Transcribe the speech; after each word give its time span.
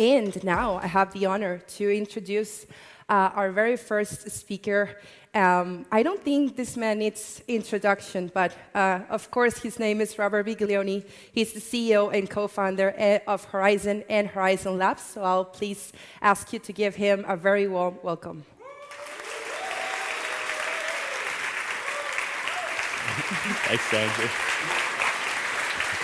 and 0.00 0.42
now 0.42 0.76
I 0.82 0.86
have 0.86 1.12
the 1.12 1.26
honor 1.26 1.58
to 1.76 1.90
introduce 1.94 2.64
uh, 3.10 3.30
our 3.34 3.52
very 3.52 3.76
first 3.76 4.30
speaker. 4.30 4.98
Um, 5.34 5.84
I 5.92 6.02
don't 6.02 6.22
think 6.22 6.56
this 6.56 6.74
man 6.76 7.00
needs 7.00 7.42
introduction, 7.46 8.30
but 8.32 8.56
uh, 8.74 9.00
of 9.10 9.30
course, 9.30 9.58
his 9.58 9.78
name 9.78 10.00
is 10.00 10.18
Robert 10.18 10.46
Viglione. 10.46 11.04
He's 11.32 11.52
the 11.52 11.60
CEO 11.60 12.12
and 12.12 12.30
co 12.30 12.48
founder 12.48 12.94
eh, 12.96 13.18
of 13.26 13.46
Horizen 13.52 14.04
and 14.08 14.28
Horizen 14.30 14.78
Labs. 14.78 15.02
So 15.02 15.22
I'll 15.22 15.44
please 15.44 15.92
ask 16.22 16.50
you 16.52 16.58
to 16.60 16.72
give 16.72 16.96
him 16.96 17.26
a 17.28 17.36
very 17.36 17.68
warm 17.68 17.98
welcome. 18.02 18.44
Thanks, 23.68 23.94
Andrew. 23.94 24.28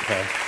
Okay. 0.06 0.45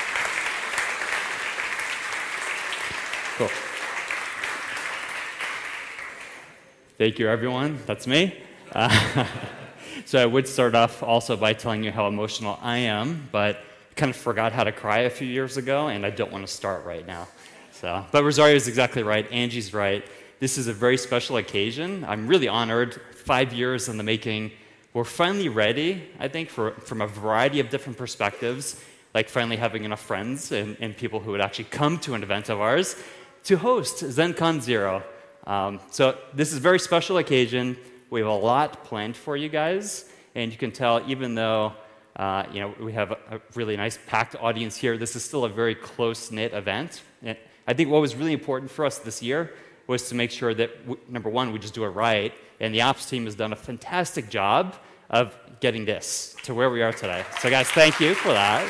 Thank 6.98 7.20
you, 7.20 7.28
everyone. 7.28 7.78
That's 7.86 8.08
me. 8.08 8.36
Uh, 8.72 9.24
so 10.04 10.20
I 10.20 10.26
would 10.26 10.48
start 10.48 10.74
off 10.74 11.00
also 11.00 11.36
by 11.36 11.52
telling 11.52 11.84
you 11.84 11.92
how 11.92 12.08
emotional 12.08 12.58
I 12.60 12.78
am, 12.78 13.28
but 13.30 13.60
kind 13.94 14.10
of 14.10 14.16
forgot 14.16 14.50
how 14.50 14.64
to 14.64 14.72
cry 14.72 15.02
a 15.02 15.10
few 15.10 15.28
years 15.28 15.56
ago, 15.56 15.86
and 15.86 16.04
I 16.04 16.10
don't 16.10 16.32
want 16.32 16.44
to 16.44 16.52
start 16.52 16.84
right 16.84 17.06
now. 17.06 17.28
So, 17.70 18.04
but 18.10 18.24
Rosario 18.24 18.56
is 18.56 18.66
exactly 18.66 19.04
right. 19.04 19.30
Angie's 19.30 19.72
right. 19.72 20.04
This 20.40 20.58
is 20.58 20.66
a 20.66 20.72
very 20.72 20.96
special 20.96 21.36
occasion. 21.36 22.04
I'm 22.04 22.26
really 22.26 22.48
honored. 22.48 23.00
Five 23.14 23.52
years 23.52 23.88
in 23.88 23.96
the 23.96 24.02
making. 24.02 24.50
We're 24.92 25.04
finally 25.04 25.48
ready, 25.48 26.02
I 26.18 26.26
think, 26.26 26.50
for, 26.50 26.72
from 26.80 27.00
a 27.00 27.06
variety 27.06 27.60
of 27.60 27.70
different 27.70 27.96
perspectives, 27.96 28.82
like 29.14 29.28
finally 29.28 29.56
having 29.56 29.84
enough 29.84 30.00
friends 30.00 30.50
and, 30.50 30.76
and 30.80 30.96
people 30.96 31.20
who 31.20 31.30
would 31.30 31.40
actually 31.40 31.66
come 31.66 32.00
to 32.00 32.14
an 32.14 32.24
event 32.24 32.48
of 32.48 32.60
ours 32.60 32.96
to 33.44 33.56
host 33.56 34.02
ZenCon 34.02 34.60
Zero. 34.60 35.04
Um, 35.48 35.80
so 35.90 36.16
this 36.34 36.52
is 36.52 36.58
a 36.58 36.60
very 36.60 36.78
special 36.78 37.16
occasion. 37.16 37.76
We 38.10 38.20
have 38.20 38.28
a 38.28 38.32
lot 38.32 38.84
planned 38.84 39.16
for 39.16 39.34
you 39.34 39.48
guys, 39.48 40.04
and 40.34 40.52
you 40.52 40.58
can 40.58 40.70
tell 40.70 41.02
even 41.08 41.34
though 41.34 41.72
uh, 42.16 42.44
you 42.52 42.60
know 42.60 42.74
we 42.78 42.92
have 42.92 43.12
a, 43.12 43.40
really 43.54 43.76
nice 43.76 43.98
packed 44.06 44.36
audience 44.36 44.76
here, 44.76 44.98
this 44.98 45.16
is 45.16 45.24
still 45.24 45.46
a 45.46 45.48
very 45.48 45.74
close 45.74 46.30
knit 46.30 46.52
event. 46.52 47.02
And 47.22 47.38
I 47.66 47.72
think 47.72 47.88
what 47.88 48.02
was 48.02 48.14
really 48.14 48.34
important 48.34 48.70
for 48.70 48.84
us 48.84 48.98
this 48.98 49.22
year 49.22 49.54
was 49.86 50.06
to 50.10 50.14
make 50.14 50.30
sure 50.30 50.52
that 50.52 50.70
number 51.10 51.30
one 51.30 51.50
we 51.50 51.58
just 51.58 51.72
do 51.72 51.84
it 51.84 51.88
right, 51.88 52.34
and 52.60 52.74
the 52.74 52.82
ops 52.82 53.08
team 53.08 53.24
has 53.24 53.34
done 53.34 53.54
a 53.54 53.56
fantastic 53.56 54.28
job 54.28 54.76
of 55.08 55.34
getting 55.60 55.86
this 55.86 56.36
to 56.42 56.52
where 56.52 56.68
we 56.68 56.82
are 56.82 56.92
today. 56.92 57.24
So 57.40 57.48
guys, 57.48 57.68
thank 57.70 57.98
you 58.00 58.14
for 58.14 58.28
that. 58.28 58.68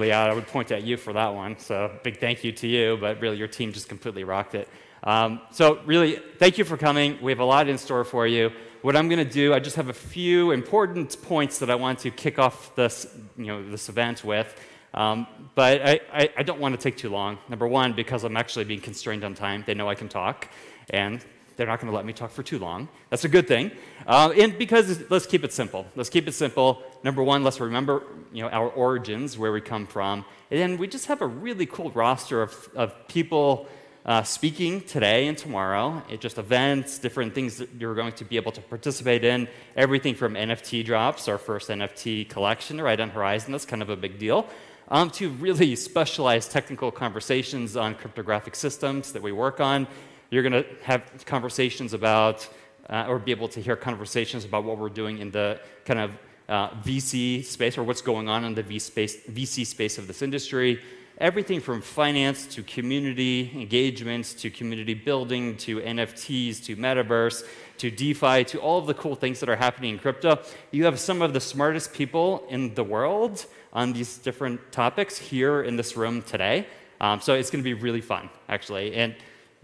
Leah, 0.00 0.16
I 0.16 0.32
would 0.32 0.46
point 0.46 0.72
at 0.72 0.82
you 0.82 0.96
for 0.96 1.12
that 1.12 1.34
one. 1.34 1.58
So 1.58 1.92
big 2.02 2.18
thank 2.18 2.42
you 2.42 2.52
to 2.52 2.66
you, 2.66 2.96
but 3.00 3.20
really 3.20 3.36
your 3.36 3.48
team 3.48 3.72
just 3.72 3.88
completely 3.88 4.24
rocked 4.24 4.54
it. 4.54 4.68
Um, 5.04 5.40
so 5.50 5.80
really, 5.84 6.16
thank 6.38 6.58
you 6.58 6.64
for 6.64 6.76
coming. 6.76 7.18
We 7.20 7.30
have 7.32 7.38
a 7.38 7.44
lot 7.44 7.68
in 7.68 7.78
store 7.78 8.04
for 8.04 8.26
you. 8.26 8.50
What 8.82 8.96
I'm 8.96 9.08
going 9.08 9.24
to 9.24 9.30
do, 9.30 9.52
I 9.52 9.60
just 9.60 9.76
have 9.76 9.90
a 9.90 9.94
few 9.94 10.52
important 10.52 11.20
points 11.22 11.58
that 11.58 11.70
I 11.70 11.74
want 11.74 11.98
to 12.00 12.10
kick 12.10 12.38
off 12.38 12.74
this, 12.74 13.06
you 13.36 13.46
know, 13.46 13.62
this 13.62 13.90
event 13.90 14.24
with. 14.24 14.58
Um, 14.94 15.26
but 15.54 15.82
I, 15.82 16.00
I, 16.12 16.30
I, 16.38 16.42
don't 16.42 16.58
want 16.58 16.74
to 16.74 16.80
take 16.80 16.96
too 16.96 17.10
long. 17.10 17.38
Number 17.48 17.68
one, 17.68 17.92
because 17.92 18.24
I'm 18.24 18.36
actually 18.36 18.64
being 18.64 18.80
constrained 18.80 19.22
on 19.22 19.34
time. 19.34 19.62
They 19.64 19.74
know 19.74 19.88
I 19.88 19.94
can 19.94 20.08
talk, 20.08 20.48
and 20.88 21.24
they're 21.60 21.66
not 21.66 21.78
going 21.78 21.90
to 21.90 21.94
let 21.94 22.06
me 22.06 22.14
talk 22.14 22.30
for 22.30 22.42
too 22.42 22.58
long. 22.58 22.88
That's 23.10 23.26
a 23.26 23.28
good 23.28 23.46
thing. 23.46 23.70
Uh, 24.06 24.32
and 24.34 24.56
because 24.56 25.10
let's 25.10 25.26
keep 25.26 25.44
it 25.44 25.52
simple. 25.52 25.84
Let's 25.94 26.08
keep 26.08 26.26
it 26.26 26.32
simple. 26.32 26.82
Number 27.04 27.22
one, 27.22 27.44
let's 27.44 27.60
remember 27.60 28.02
you 28.32 28.42
know, 28.42 28.48
our 28.48 28.70
origins, 28.70 29.36
where 29.36 29.52
we 29.52 29.60
come 29.60 29.86
from. 29.86 30.24
And 30.50 30.58
then 30.58 30.78
we 30.78 30.88
just 30.88 31.04
have 31.06 31.20
a 31.20 31.26
really 31.26 31.66
cool 31.66 31.90
roster 31.90 32.40
of, 32.40 32.70
of 32.74 33.08
people 33.08 33.68
uh, 34.06 34.22
speaking 34.22 34.80
today 34.80 35.28
and 35.28 35.36
tomorrow. 35.36 36.02
It 36.08 36.22
just 36.22 36.38
events, 36.38 36.98
different 36.98 37.34
things 37.34 37.58
that 37.58 37.68
you're 37.78 37.94
going 37.94 38.12
to 38.14 38.24
be 38.24 38.36
able 38.36 38.52
to 38.52 38.62
participate 38.62 39.22
in. 39.22 39.46
Everything 39.76 40.14
from 40.14 40.32
NFT 40.32 40.82
drops, 40.82 41.28
our 41.28 41.36
first 41.36 41.68
NFT 41.68 42.26
collection 42.30 42.80
right 42.80 42.98
on 42.98 43.10
Horizen. 43.10 43.48
That's 43.48 43.66
kind 43.66 43.82
of 43.82 43.90
a 43.90 43.96
big 43.96 44.18
deal 44.18 44.48
um, 44.90 45.10
to 45.10 45.30
really 45.30 45.76
specialized 45.76 46.50
technical 46.50 46.90
conversations 46.90 47.76
on 47.76 47.94
cryptographic 47.94 48.54
systems 48.54 49.12
that 49.12 49.22
we 49.22 49.32
work 49.32 49.60
on. 49.60 49.86
You're 50.30 50.42
going 50.42 50.64
to 50.64 50.66
have 50.82 51.02
conversations 51.26 51.92
about, 51.92 52.48
uh, 52.88 53.06
or 53.08 53.18
be 53.18 53.32
able 53.32 53.48
to 53.48 53.60
hear 53.60 53.76
conversations 53.76 54.44
about 54.44 54.64
what 54.64 54.78
we're 54.78 54.88
doing 54.88 55.18
in 55.18 55.30
the 55.32 55.60
kind 55.84 55.98
of 55.98 56.12
uh, 56.48 56.70
VC 56.82 57.44
space 57.44 57.76
or 57.76 57.82
what's 57.82 58.02
going 58.02 58.28
on 58.28 58.44
in 58.44 58.54
the 58.54 58.62
VC 58.62 59.66
space 59.66 59.98
of 59.98 60.06
this 60.06 60.22
industry. 60.22 60.80
Everything 61.18 61.60
from 61.60 61.82
finance 61.82 62.46
to 62.46 62.62
community 62.62 63.50
engagements 63.54 64.32
to 64.34 64.50
community 64.50 64.94
building 64.94 65.56
to 65.58 65.80
NFTs 65.80 66.64
to 66.64 66.76
metaverse 66.76 67.44
to 67.78 67.90
DeFi 67.90 68.44
to 68.44 68.58
all 68.58 68.78
of 68.78 68.86
the 68.86 68.94
cool 68.94 69.14
things 69.14 69.40
that 69.40 69.48
are 69.48 69.56
happening 69.56 69.94
in 69.94 69.98
crypto. 69.98 70.38
You 70.70 70.84
have 70.84 70.98
some 70.98 71.22
of 71.22 71.32
the 71.32 71.40
smartest 71.40 71.92
people 71.92 72.46
in 72.48 72.74
the 72.74 72.84
world 72.84 73.46
on 73.72 73.92
these 73.92 74.18
different 74.18 74.72
topics 74.72 75.18
here 75.18 75.62
in 75.62 75.76
this 75.76 75.96
room 75.96 76.22
today. 76.22 76.66
Um, 77.00 77.20
so 77.20 77.34
it's 77.34 77.50
going 77.50 77.62
to 77.62 77.64
be 77.64 77.74
really 77.74 78.00
fun, 78.00 78.30
actually. 78.48 78.94
And 78.94 79.14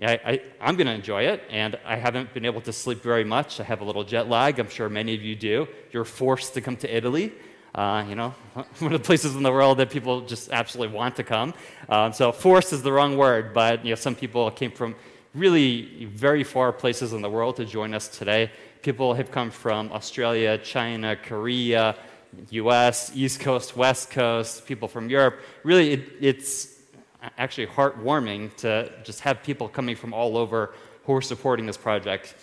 I, 0.02 0.42
am 0.60 0.76
going 0.76 0.86
to 0.86 0.92
enjoy 0.92 1.22
it, 1.22 1.42
and 1.48 1.78
I 1.84 1.96
haven't 1.96 2.34
been 2.34 2.44
able 2.44 2.60
to 2.62 2.72
sleep 2.72 3.02
very 3.02 3.24
much. 3.24 3.60
I 3.60 3.62
have 3.64 3.80
a 3.80 3.84
little 3.84 4.04
jet 4.04 4.28
lag. 4.28 4.58
I'm 4.58 4.68
sure 4.68 4.90
many 4.90 5.14
of 5.14 5.22
you 5.22 5.34
do. 5.34 5.68
You're 5.90 6.04
forced 6.04 6.52
to 6.54 6.60
come 6.60 6.76
to 6.78 6.94
Italy. 6.94 7.32
Uh, 7.74 8.04
you 8.08 8.14
know, 8.14 8.34
one 8.78 8.92
of 8.92 9.02
the 9.02 9.06
places 9.06 9.36
in 9.36 9.42
the 9.42 9.52
world 9.52 9.78
that 9.78 9.90
people 9.90 10.22
just 10.22 10.50
absolutely 10.50 10.94
want 10.94 11.16
to 11.16 11.22
come. 11.22 11.54
Um, 11.88 12.12
so 12.12 12.30
forced 12.30 12.72
is 12.72 12.82
the 12.82 12.92
wrong 12.92 13.16
word, 13.16 13.54
but 13.54 13.84
you 13.84 13.90
know, 13.90 13.96
some 13.96 14.14
people 14.14 14.50
came 14.50 14.70
from 14.70 14.94
really 15.34 16.06
very 16.06 16.44
far 16.44 16.72
places 16.72 17.12
in 17.12 17.22
the 17.22 17.30
world 17.30 17.56
to 17.56 17.64
join 17.64 17.94
us 17.94 18.08
today. 18.08 18.50
People 18.82 19.14
have 19.14 19.30
come 19.30 19.50
from 19.50 19.90
Australia, 19.92 20.58
China, 20.58 21.16
Korea, 21.16 21.96
US, 22.50 23.12
East 23.14 23.40
Coast, 23.40 23.76
West 23.76 24.10
Coast, 24.10 24.66
people 24.66 24.88
from 24.88 25.08
Europe. 25.08 25.40
Really, 25.62 25.92
it, 25.92 26.00
it's 26.20 26.75
actually 27.38 27.66
heartwarming 27.66 28.54
to 28.56 28.92
just 29.04 29.20
have 29.20 29.42
people 29.42 29.68
coming 29.68 29.96
from 29.96 30.12
all 30.12 30.36
over 30.36 30.74
who 31.04 31.14
are 31.14 31.22
supporting 31.22 31.66
this 31.66 31.76
project. 31.76 32.34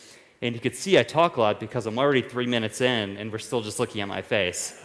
And 0.42 0.54
you 0.54 0.60
can 0.60 0.74
see 0.74 1.00
I 1.00 1.04
talk 1.04 1.38
a 1.38 1.42
lot 1.42 1.60
because 1.60 1.86
I'm 1.86 1.98
already 1.98 2.22
three 2.22 2.46
minutes 2.46 2.82
in 2.82 3.16
and 3.18 3.32
we're 3.32 3.38
still 3.38 3.62
just 3.62 3.80
looking 3.80 4.02
at 4.02 4.08
my 4.10 4.22
face. 4.22 4.78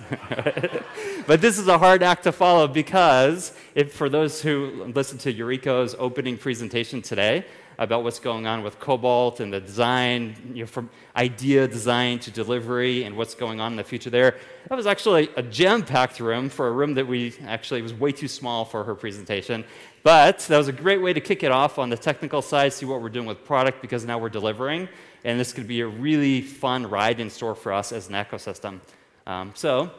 but 1.27 1.41
this 1.41 1.59
is 1.59 1.67
a 1.67 1.79
hard 1.79 2.03
act 2.03 2.25
to 2.25 2.33
follow 2.33 2.69
because 2.69 3.53
if, 3.75 3.93
for 3.93 4.09
those 4.09 4.41
who 4.41 4.85
listened 4.95 5.21
to 5.21 5.35
Yuriko's 5.35 5.97
opening 5.99 6.39
presentation 6.39 7.03
today, 7.03 7.45
about 7.79 8.03
what's 8.03 8.19
going 8.19 8.47
on 8.47 8.63
with 8.65 8.81
Cobalt 8.81 9.39
and 9.39 9.53
the 9.53 9.61
design, 9.61 10.35
you 10.53 10.65
know, 10.65 10.67
from 10.67 10.91
idea 11.17 11.69
design 11.69 12.19
to 12.19 12.31
delivery 12.31 13.05
and 13.05 13.17
what's 13.17 13.37
going 13.37 13.61
on 13.61 13.73
in 13.73 13.77
the 13.77 13.85
future 13.85 14.11
there. 14.11 14.37
That 14.69 14.75
was 14.75 14.87
actually 14.87 15.29
a 15.37 15.43
jam-packed 15.43 16.19
room 16.19 16.49
for 16.49 16.67
a 16.67 16.73
room 16.73 16.95
that 16.95 17.07
we 17.07 17.35
actually 17.47 17.81
was 17.83 17.95
way 17.95 18.11
too 18.11 18.27
small 18.27 18.65
for 18.65 18.83
her 18.83 18.97
presentation. 18.97 19.65
But 20.03 20.41
that 20.41 20.59
was 20.59 20.67
a 20.67 20.73
great 20.73 21.01
way 21.01 21.13
to 21.13 21.21
kick 21.21 21.45
it 21.45 21.53
off 21.53 21.79
on 21.79 21.89
the 21.89 21.97
technical 21.97 22.43
side, 22.43 22.73
see 22.73 22.85
what 22.85 23.01
we're 23.01 23.09
doing 23.11 23.27
with 23.27 23.45
product 23.45 23.81
because 23.81 24.05
now 24.05 24.19
we're 24.19 24.29
delivering. 24.29 24.89
And 25.25 25.39
this 25.39 25.53
could 25.53 25.69
be 25.69 25.81
a 25.81 25.87
really 25.87 26.41
fun 26.41 26.89
ride 26.89 27.21
in 27.21 27.31
store 27.31 27.55
for 27.55 27.73
us 27.73 27.93
as 27.93 28.09
an 28.09 28.15
ecosystem. 28.15 28.81
Um, 29.27 29.53
so, 29.55 29.91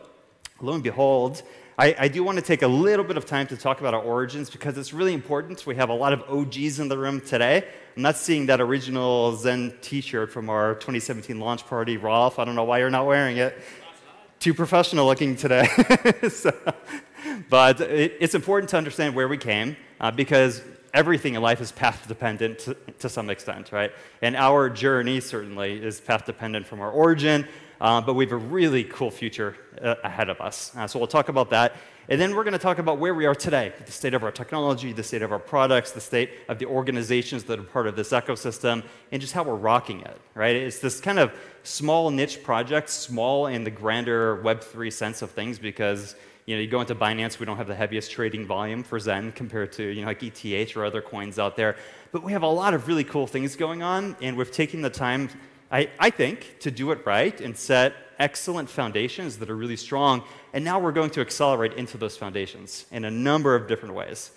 lo 0.61 0.73
and 0.73 0.83
behold, 0.83 1.43
I, 1.79 1.95
I, 1.97 2.07
do 2.09 2.25
want 2.25 2.37
to 2.37 2.41
take 2.41 2.61
a 2.61 2.67
little 2.67 3.05
bit 3.05 3.15
of 3.15 3.25
time 3.25 3.47
to 3.47 3.55
talk 3.55 3.79
about 3.79 3.93
our 3.93 4.01
origins 4.01 4.49
because 4.49 4.77
it's 4.77 4.91
really 4.91 5.13
important. 5.13 5.65
We 5.65 5.77
have 5.77 5.87
a 5.87 5.93
lot 5.93 6.11
of 6.11 6.23
OGs 6.23 6.81
in 6.81 6.89
the 6.89 6.97
room 6.97 7.21
today. 7.21 7.65
I'm 7.95 8.01
not 8.01 8.17
seeing 8.17 8.47
that 8.47 8.59
original 8.59 9.37
Zen 9.37 9.73
t 9.79 10.01
shirt 10.01 10.29
from 10.29 10.49
our 10.49 10.73
2017 10.73 11.39
launch 11.39 11.65
party. 11.65 11.95
Rolf, 11.95 12.37
I 12.37 12.43
don't 12.43 12.55
know 12.55 12.65
why 12.65 12.79
you're 12.79 12.89
not 12.89 13.05
wearing 13.05 13.37
it. 13.37 13.57
Too 14.39 14.53
professional 14.53 15.05
looking 15.05 15.37
today. 15.37 15.69
so, 16.29 16.51
but 17.49 17.79
it, 17.79 18.17
it's 18.19 18.35
important 18.35 18.71
to 18.71 18.77
understand 18.77 19.15
where 19.15 19.29
we 19.29 19.37
came 19.37 19.77
uh, 20.01 20.11
because 20.11 20.61
everything 20.93 21.35
in 21.35 21.41
life 21.41 21.61
is 21.61 21.71
path 21.71 22.05
dependent 22.09 22.59
to, 22.59 22.73
to, 22.99 23.07
some 23.07 23.29
extent, 23.29 23.71
right? 23.71 23.93
And 24.21 24.35
our 24.35 24.69
journey 24.69 25.21
certainly 25.21 25.81
is 25.81 26.01
path 26.01 26.25
dependent 26.25 26.67
from 26.67 26.81
our 26.81 26.91
origin 26.91 27.47
uh, 27.81 28.01
but 28.01 28.13
we 28.13 28.25
have 28.25 28.31
a 28.31 28.37
really 28.37 28.83
cool 28.83 29.11
future 29.11 29.55
uh, 29.81 29.95
ahead 30.03 30.29
of 30.29 30.41
us. 30.41 30.71
Uh, 30.75 30.87
so 30.87 30.99
we'll 30.99 31.07
talk 31.07 31.29
about 31.29 31.49
that. 31.49 31.75
And 32.09 32.19
then 32.19 32.35
we're 32.35 32.43
going 32.43 32.53
to 32.53 32.59
talk 32.59 32.79
about 32.79 32.97
where 32.97 33.13
we 33.13 33.27
are 33.27 33.35
today 33.35 33.71
the 33.85 33.91
state 33.91 34.15
of 34.15 34.23
our 34.23 34.31
technology, 34.31 34.91
the 34.91 35.03
state 35.03 35.21
of 35.21 35.31
our 35.31 35.39
products, 35.39 35.91
the 35.91 36.01
state 36.01 36.31
of 36.47 36.57
the 36.57 36.65
organizations 36.65 37.43
that 37.43 37.59
are 37.59 37.63
part 37.63 37.85
of 37.85 37.95
this 37.95 38.09
ecosystem, 38.09 38.83
and 39.11 39.21
just 39.21 39.33
how 39.33 39.43
we're 39.43 39.53
rocking 39.53 40.01
it, 40.01 40.19
right? 40.33 40.55
It's 40.55 40.79
this 40.79 40.99
kind 40.99 41.19
of 41.19 41.31
small 41.63 42.09
niche 42.09 42.41
project, 42.43 42.89
small 42.89 43.45
in 43.45 43.63
the 43.63 43.69
grander 43.69 44.41
Web3 44.43 44.91
sense 44.91 45.21
of 45.21 45.29
things, 45.31 45.59
because 45.59 46.15
you 46.47 46.55
know, 46.55 46.61
you 46.63 46.67
go 46.67 46.81
into 46.81 46.95
Binance, 46.95 47.37
we 47.37 47.45
don't 47.45 47.57
have 47.57 47.67
the 47.67 47.75
heaviest 47.75 48.09
trading 48.09 48.47
volume 48.47 48.81
for 48.81 48.99
Zen 48.99 49.31
compared 49.33 49.71
to, 49.73 49.83
you 49.83 50.01
know, 50.01 50.07
like 50.07 50.23
ETH 50.23 50.75
or 50.75 50.83
other 50.83 50.99
coins 50.99 51.37
out 51.37 51.55
there. 51.55 51.75
But 52.11 52.23
we 52.23 52.31
have 52.31 52.41
a 52.41 52.47
lot 52.47 52.73
of 52.73 52.87
really 52.87 53.03
cool 53.03 53.27
things 53.27 53.55
going 53.55 53.83
on, 53.83 54.15
and 54.19 54.35
we've 54.35 54.51
taken 54.51 54.81
the 54.81 54.89
time 54.89 55.29
I, 55.71 55.89
I 55.99 56.09
think, 56.09 56.59
to 56.61 56.71
do 56.71 56.91
it 56.91 57.05
right 57.05 57.39
and 57.39 57.55
set 57.55 57.93
excellent 58.17 58.69
foundations 58.69 59.37
that 59.37 59.49
are 59.49 59.55
really 59.55 59.77
strong, 59.77 60.23
and 60.53 60.65
now 60.65 60.79
we're 60.79 60.91
going 60.91 61.11
to 61.11 61.21
accelerate 61.21 61.73
into 61.73 61.97
those 61.97 62.17
foundations 62.17 62.85
in 62.91 63.05
a 63.05 63.11
number 63.11 63.55
of 63.55 63.67
different 63.67 63.95
ways. 63.95 64.31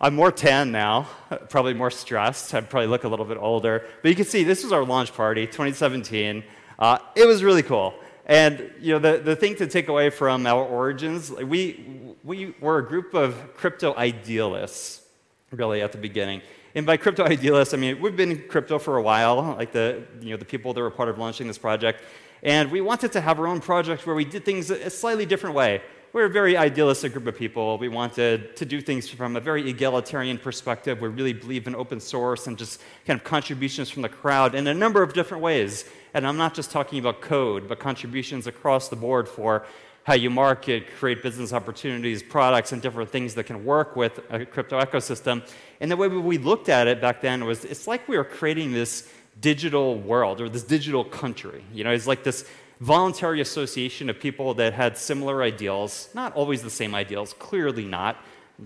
I'm 0.00 0.14
more 0.14 0.32
tan 0.32 0.72
now, 0.72 1.08
probably 1.50 1.74
more 1.74 1.90
stressed. 1.90 2.54
I 2.54 2.60
probably 2.60 2.86
look 2.86 3.04
a 3.04 3.08
little 3.08 3.26
bit 3.26 3.36
older. 3.38 3.84
But 4.02 4.08
you 4.08 4.14
can 4.14 4.24
see 4.24 4.44
this 4.44 4.62
was 4.62 4.72
our 4.72 4.84
launch 4.84 5.12
party, 5.12 5.46
2017. 5.46 6.42
Uh, 6.78 6.98
it 7.14 7.26
was 7.26 7.42
really 7.42 7.62
cool. 7.62 7.94
And 8.24 8.70
you 8.80 8.92
know, 8.92 8.98
the, 8.98 9.18
the 9.18 9.36
thing 9.36 9.56
to 9.56 9.66
take 9.66 9.88
away 9.88 10.08
from 10.08 10.46
our 10.46 10.64
origins, 10.64 11.30
we, 11.30 12.14
we 12.22 12.54
were 12.60 12.78
a 12.78 12.86
group 12.86 13.12
of 13.12 13.56
crypto 13.56 13.94
idealists, 13.96 15.02
really, 15.50 15.82
at 15.82 15.92
the 15.92 15.98
beginning. 15.98 16.40
And 16.74 16.86
by 16.86 16.96
crypto 16.96 17.24
idealists, 17.24 17.74
I 17.74 17.76
mean, 17.76 18.00
we've 18.00 18.16
been 18.16 18.30
in 18.30 18.48
crypto 18.48 18.78
for 18.78 18.96
a 18.96 19.02
while, 19.02 19.56
like 19.58 19.72
the, 19.72 20.02
you 20.20 20.30
know, 20.30 20.36
the 20.36 20.44
people 20.44 20.72
that 20.74 20.80
were 20.80 20.90
part 20.90 21.08
of 21.08 21.18
launching 21.18 21.46
this 21.46 21.58
project. 21.58 22.02
And 22.42 22.70
we 22.70 22.80
wanted 22.80 23.12
to 23.12 23.20
have 23.20 23.38
our 23.38 23.46
own 23.46 23.60
project 23.60 24.06
where 24.06 24.14
we 24.14 24.24
did 24.24 24.44
things 24.44 24.70
a 24.70 24.90
slightly 24.90 25.26
different 25.26 25.54
way 25.56 25.82
we're 26.12 26.24
a 26.24 26.30
very 26.30 26.56
idealistic 26.56 27.12
group 27.12 27.28
of 27.28 27.36
people. 27.36 27.78
We 27.78 27.88
wanted 27.88 28.56
to 28.56 28.64
do 28.64 28.80
things 28.80 29.08
from 29.08 29.36
a 29.36 29.40
very 29.40 29.68
egalitarian 29.70 30.38
perspective. 30.38 31.00
We 31.00 31.08
really 31.08 31.32
believe 31.32 31.68
in 31.68 31.76
open 31.76 32.00
source 32.00 32.48
and 32.48 32.58
just 32.58 32.80
kind 33.06 33.18
of 33.18 33.22
contributions 33.22 33.90
from 33.90 34.02
the 34.02 34.08
crowd 34.08 34.56
in 34.56 34.66
a 34.66 34.74
number 34.74 35.04
of 35.04 35.12
different 35.12 35.42
ways. 35.42 35.84
And 36.12 36.26
I'm 36.26 36.36
not 36.36 36.54
just 36.54 36.72
talking 36.72 36.98
about 36.98 37.20
code, 37.20 37.68
but 37.68 37.78
contributions 37.78 38.48
across 38.48 38.88
the 38.88 38.96
board 38.96 39.28
for 39.28 39.64
how 40.04 40.14
you 40.14 40.30
market, 40.30 40.86
create 40.98 41.22
business 41.22 41.52
opportunities, 41.52 42.22
products, 42.22 42.72
and 42.72 42.80
different 42.80 43.10
things 43.10 43.34
that 43.34 43.44
can 43.44 43.64
work 43.64 43.96
with 43.96 44.20
a 44.30 44.46
crypto 44.46 44.80
ecosystem. 44.80 45.46
And 45.80 45.90
the 45.90 45.96
way 45.96 46.08
we 46.08 46.38
looked 46.38 46.68
at 46.68 46.86
it 46.88 47.00
back 47.00 47.20
then 47.20 47.44
was 47.44 47.64
it's 47.64 47.86
like 47.86 48.08
we 48.08 48.16
were 48.16 48.24
creating 48.24 48.72
this 48.72 49.10
digital 49.40 49.98
world 49.98 50.40
or 50.40 50.48
this 50.48 50.62
digital 50.62 51.04
country. 51.04 51.64
You 51.72 51.84
know, 51.84 51.90
it's 51.90 52.06
like 52.06 52.24
this 52.24 52.44
voluntary 52.80 53.40
association 53.42 54.08
of 54.08 54.18
people 54.18 54.54
that 54.54 54.72
had 54.72 54.96
similar 54.96 55.42
ideals, 55.42 56.08
not 56.14 56.34
always 56.34 56.62
the 56.62 56.70
same 56.70 56.94
ideals, 56.94 57.34
clearly 57.34 57.84
not. 57.84 58.16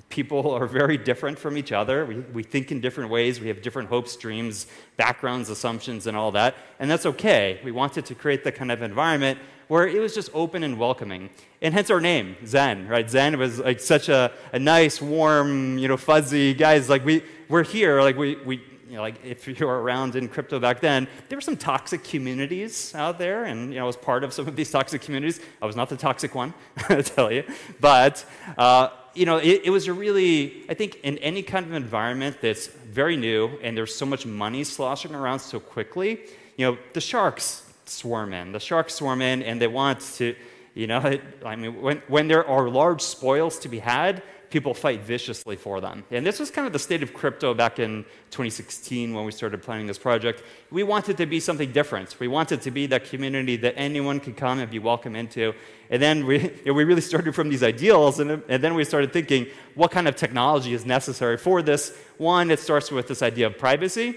People 0.08 0.50
are 0.54 0.66
very 0.66 0.96
different 0.96 1.38
from 1.38 1.56
each 1.56 1.72
other. 1.72 2.06
We, 2.06 2.16
we 2.20 2.42
think 2.44 2.70
in 2.70 2.80
different 2.80 3.10
ways. 3.10 3.40
We 3.40 3.48
have 3.48 3.60
different 3.60 3.88
hopes, 3.88 4.16
dreams, 4.16 4.66
backgrounds, 4.96 5.50
assumptions, 5.50 6.06
and 6.06 6.16
all 6.16 6.30
that. 6.32 6.54
And 6.78 6.88
that's 6.90 7.06
okay. 7.06 7.60
We 7.64 7.72
wanted 7.72 8.06
to 8.06 8.14
create 8.14 8.44
the 8.44 8.52
kind 8.52 8.70
of 8.70 8.82
environment 8.82 9.38
where 9.68 9.86
it 9.86 10.00
was 10.00 10.14
just 10.14 10.30
open 10.34 10.62
and 10.62 10.78
welcoming. 10.78 11.30
And 11.62 11.72
hence 11.72 11.90
our 11.90 12.00
name, 12.00 12.36
Zen, 12.46 12.88
right? 12.88 13.08
Zen 13.08 13.38
was 13.38 13.58
like 13.58 13.80
such 13.80 14.08
a, 14.08 14.32
a 14.52 14.58
nice, 14.58 15.00
warm, 15.00 15.78
you 15.78 15.88
know, 15.88 15.96
fuzzy 15.96 16.54
guys. 16.54 16.88
Like 16.88 17.04
we, 17.04 17.22
we're 17.48 17.64
here, 17.64 18.02
like 18.02 18.16
we, 18.16 18.36
we 18.36 18.62
you 18.88 18.96
know, 18.96 19.02
like 19.02 19.24
if 19.24 19.48
you 19.48 19.66
were 19.66 19.82
around 19.82 20.14
in 20.14 20.28
crypto 20.28 20.60
back 20.60 20.80
then, 20.80 21.08
there 21.28 21.36
were 21.36 21.42
some 21.42 21.56
toxic 21.56 22.04
communities 22.04 22.94
out 22.94 23.18
there, 23.18 23.44
and 23.44 23.72
you 23.72 23.78
know, 23.78 23.84
I 23.84 23.86
was 23.86 23.96
part 23.96 24.22
of 24.22 24.32
some 24.32 24.46
of 24.46 24.54
these 24.54 24.70
toxic 24.70 25.02
communities. 25.02 25.40
I 25.60 25.66
was 25.66 25.74
not 25.74 25.88
the 25.88 25.96
toxic 25.96 26.34
one, 26.34 26.54
I 26.88 27.02
tell 27.02 27.32
you, 27.32 27.44
but 27.80 28.24
uh, 28.56 28.90
you 29.14 29.26
know, 29.26 29.38
it, 29.38 29.62
it, 29.64 29.70
was 29.70 29.88
a 29.88 29.92
really, 29.92 30.64
I 30.68 30.74
think, 30.74 31.00
in 31.02 31.18
any 31.18 31.42
kind 31.42 31.64
of 31.64 31.72
environment 31.72 32.38
that's 32.40 32.66
very 32.66 33.16
new 33.16 33.58
and 33.62 33.76
there's 33.76 33.94
so 33.94 34.06
much 34.06 34.26
money 34.26 34.64
sloshing 34.64 35.14
around 35.14 35.38
so 35.38 35.60
quickly, 35.60 36.20
you 36.56 36.66
know, 36.66 36.78
the 36.92 37.00
sharks 37.00 37.72
swarm 37.88 38.32
in. 38.32 38.52
The 38.52 38.60
sharks 38.60 38.94
swarm 38.94 39.22
in, 39.22 39.42
and 39.42 39.60
they 39.60 39.66
want 39.66 40.00
to, 40.16 40.34
you 40.74 40.86
know, 40.86 41.00
it, 41.00 41.22
I 41.44 41.56
mean, 41.56 41.80
when 41.80 42.02
when 42.08 42.28
there 42.28 42.46
are 42.46 42.68
large 42.68 43.00
spoils 43.00 43.58
to 43.60 43.68
be 43.68 43.78
had 43.78 44.22
people 44.54 44.72
fight 44.72 45.00
viciously 45.00 45.56
for 45.56 45.80
them. 45.80 46.04
And 46.12 46.24
this 46.24 46.38
was 46.38 46.48
kind 46.48 46.64
of 46.64 46.72
the 46.72 46.78
state 46.78 47.02
of 47.02 47.12
crypto 47.12 47.54
back 47.54 47.80
in 47.80 48.04
2016 48.30 49.12
when 49.12 49.24
we 49.24 49.32
started 49.32 49.60
planning 49.60 49.88
this 49.88 49.98
project. 49.98 50.44
We 50.70 50.84
wanted 50.84 51.16
to 51.16 51.26
be 51.26 51.40
something 51.40 51.72
different. 51.72 52.20
We 52.20 52.28
wanted 52.28 52.62
to 52.62 52.70
be 52.70 52.86
that 52.86 53.04
community 53.04 53.56
that 53.56 53.74
anyone 53.76 54.20
could 54.20 54.36
come 54.36 54.60
and 54.60 54.70
be 54.70 54.78
welcome 54.78 55.16
into. 55.16 55.54
And 55.90 56.00
then 56.00 56.24
we, 56.24 56.52
we 56.66 56.84
really 56.84 57.00
started 57.00 57.34
from 57.34 57.48
these 57.48 57.64
ideals, 57.64 58.20
and, 58.20 58.44
and 58.48 58.62
then 58.62 58.74
we 58.74 58.84
started 58.84 59.12
thinking 59.12 59.48
what 59.74 59.90
kind 59.90 60.06
of 60.06 60.14
technology 60.14 60.72
is 60.72 60.86
necessary 60.86 61.36
for 61.36 61.60
this. 61.60 61.92
One, 62.18 62.52
it 62.52 62.60
starts 62.60 62.92
with 62.92 63.08
this 63.08 63.22
idea 63.22 63.48
of 63.48 63.58
privacy. 63.58 64.16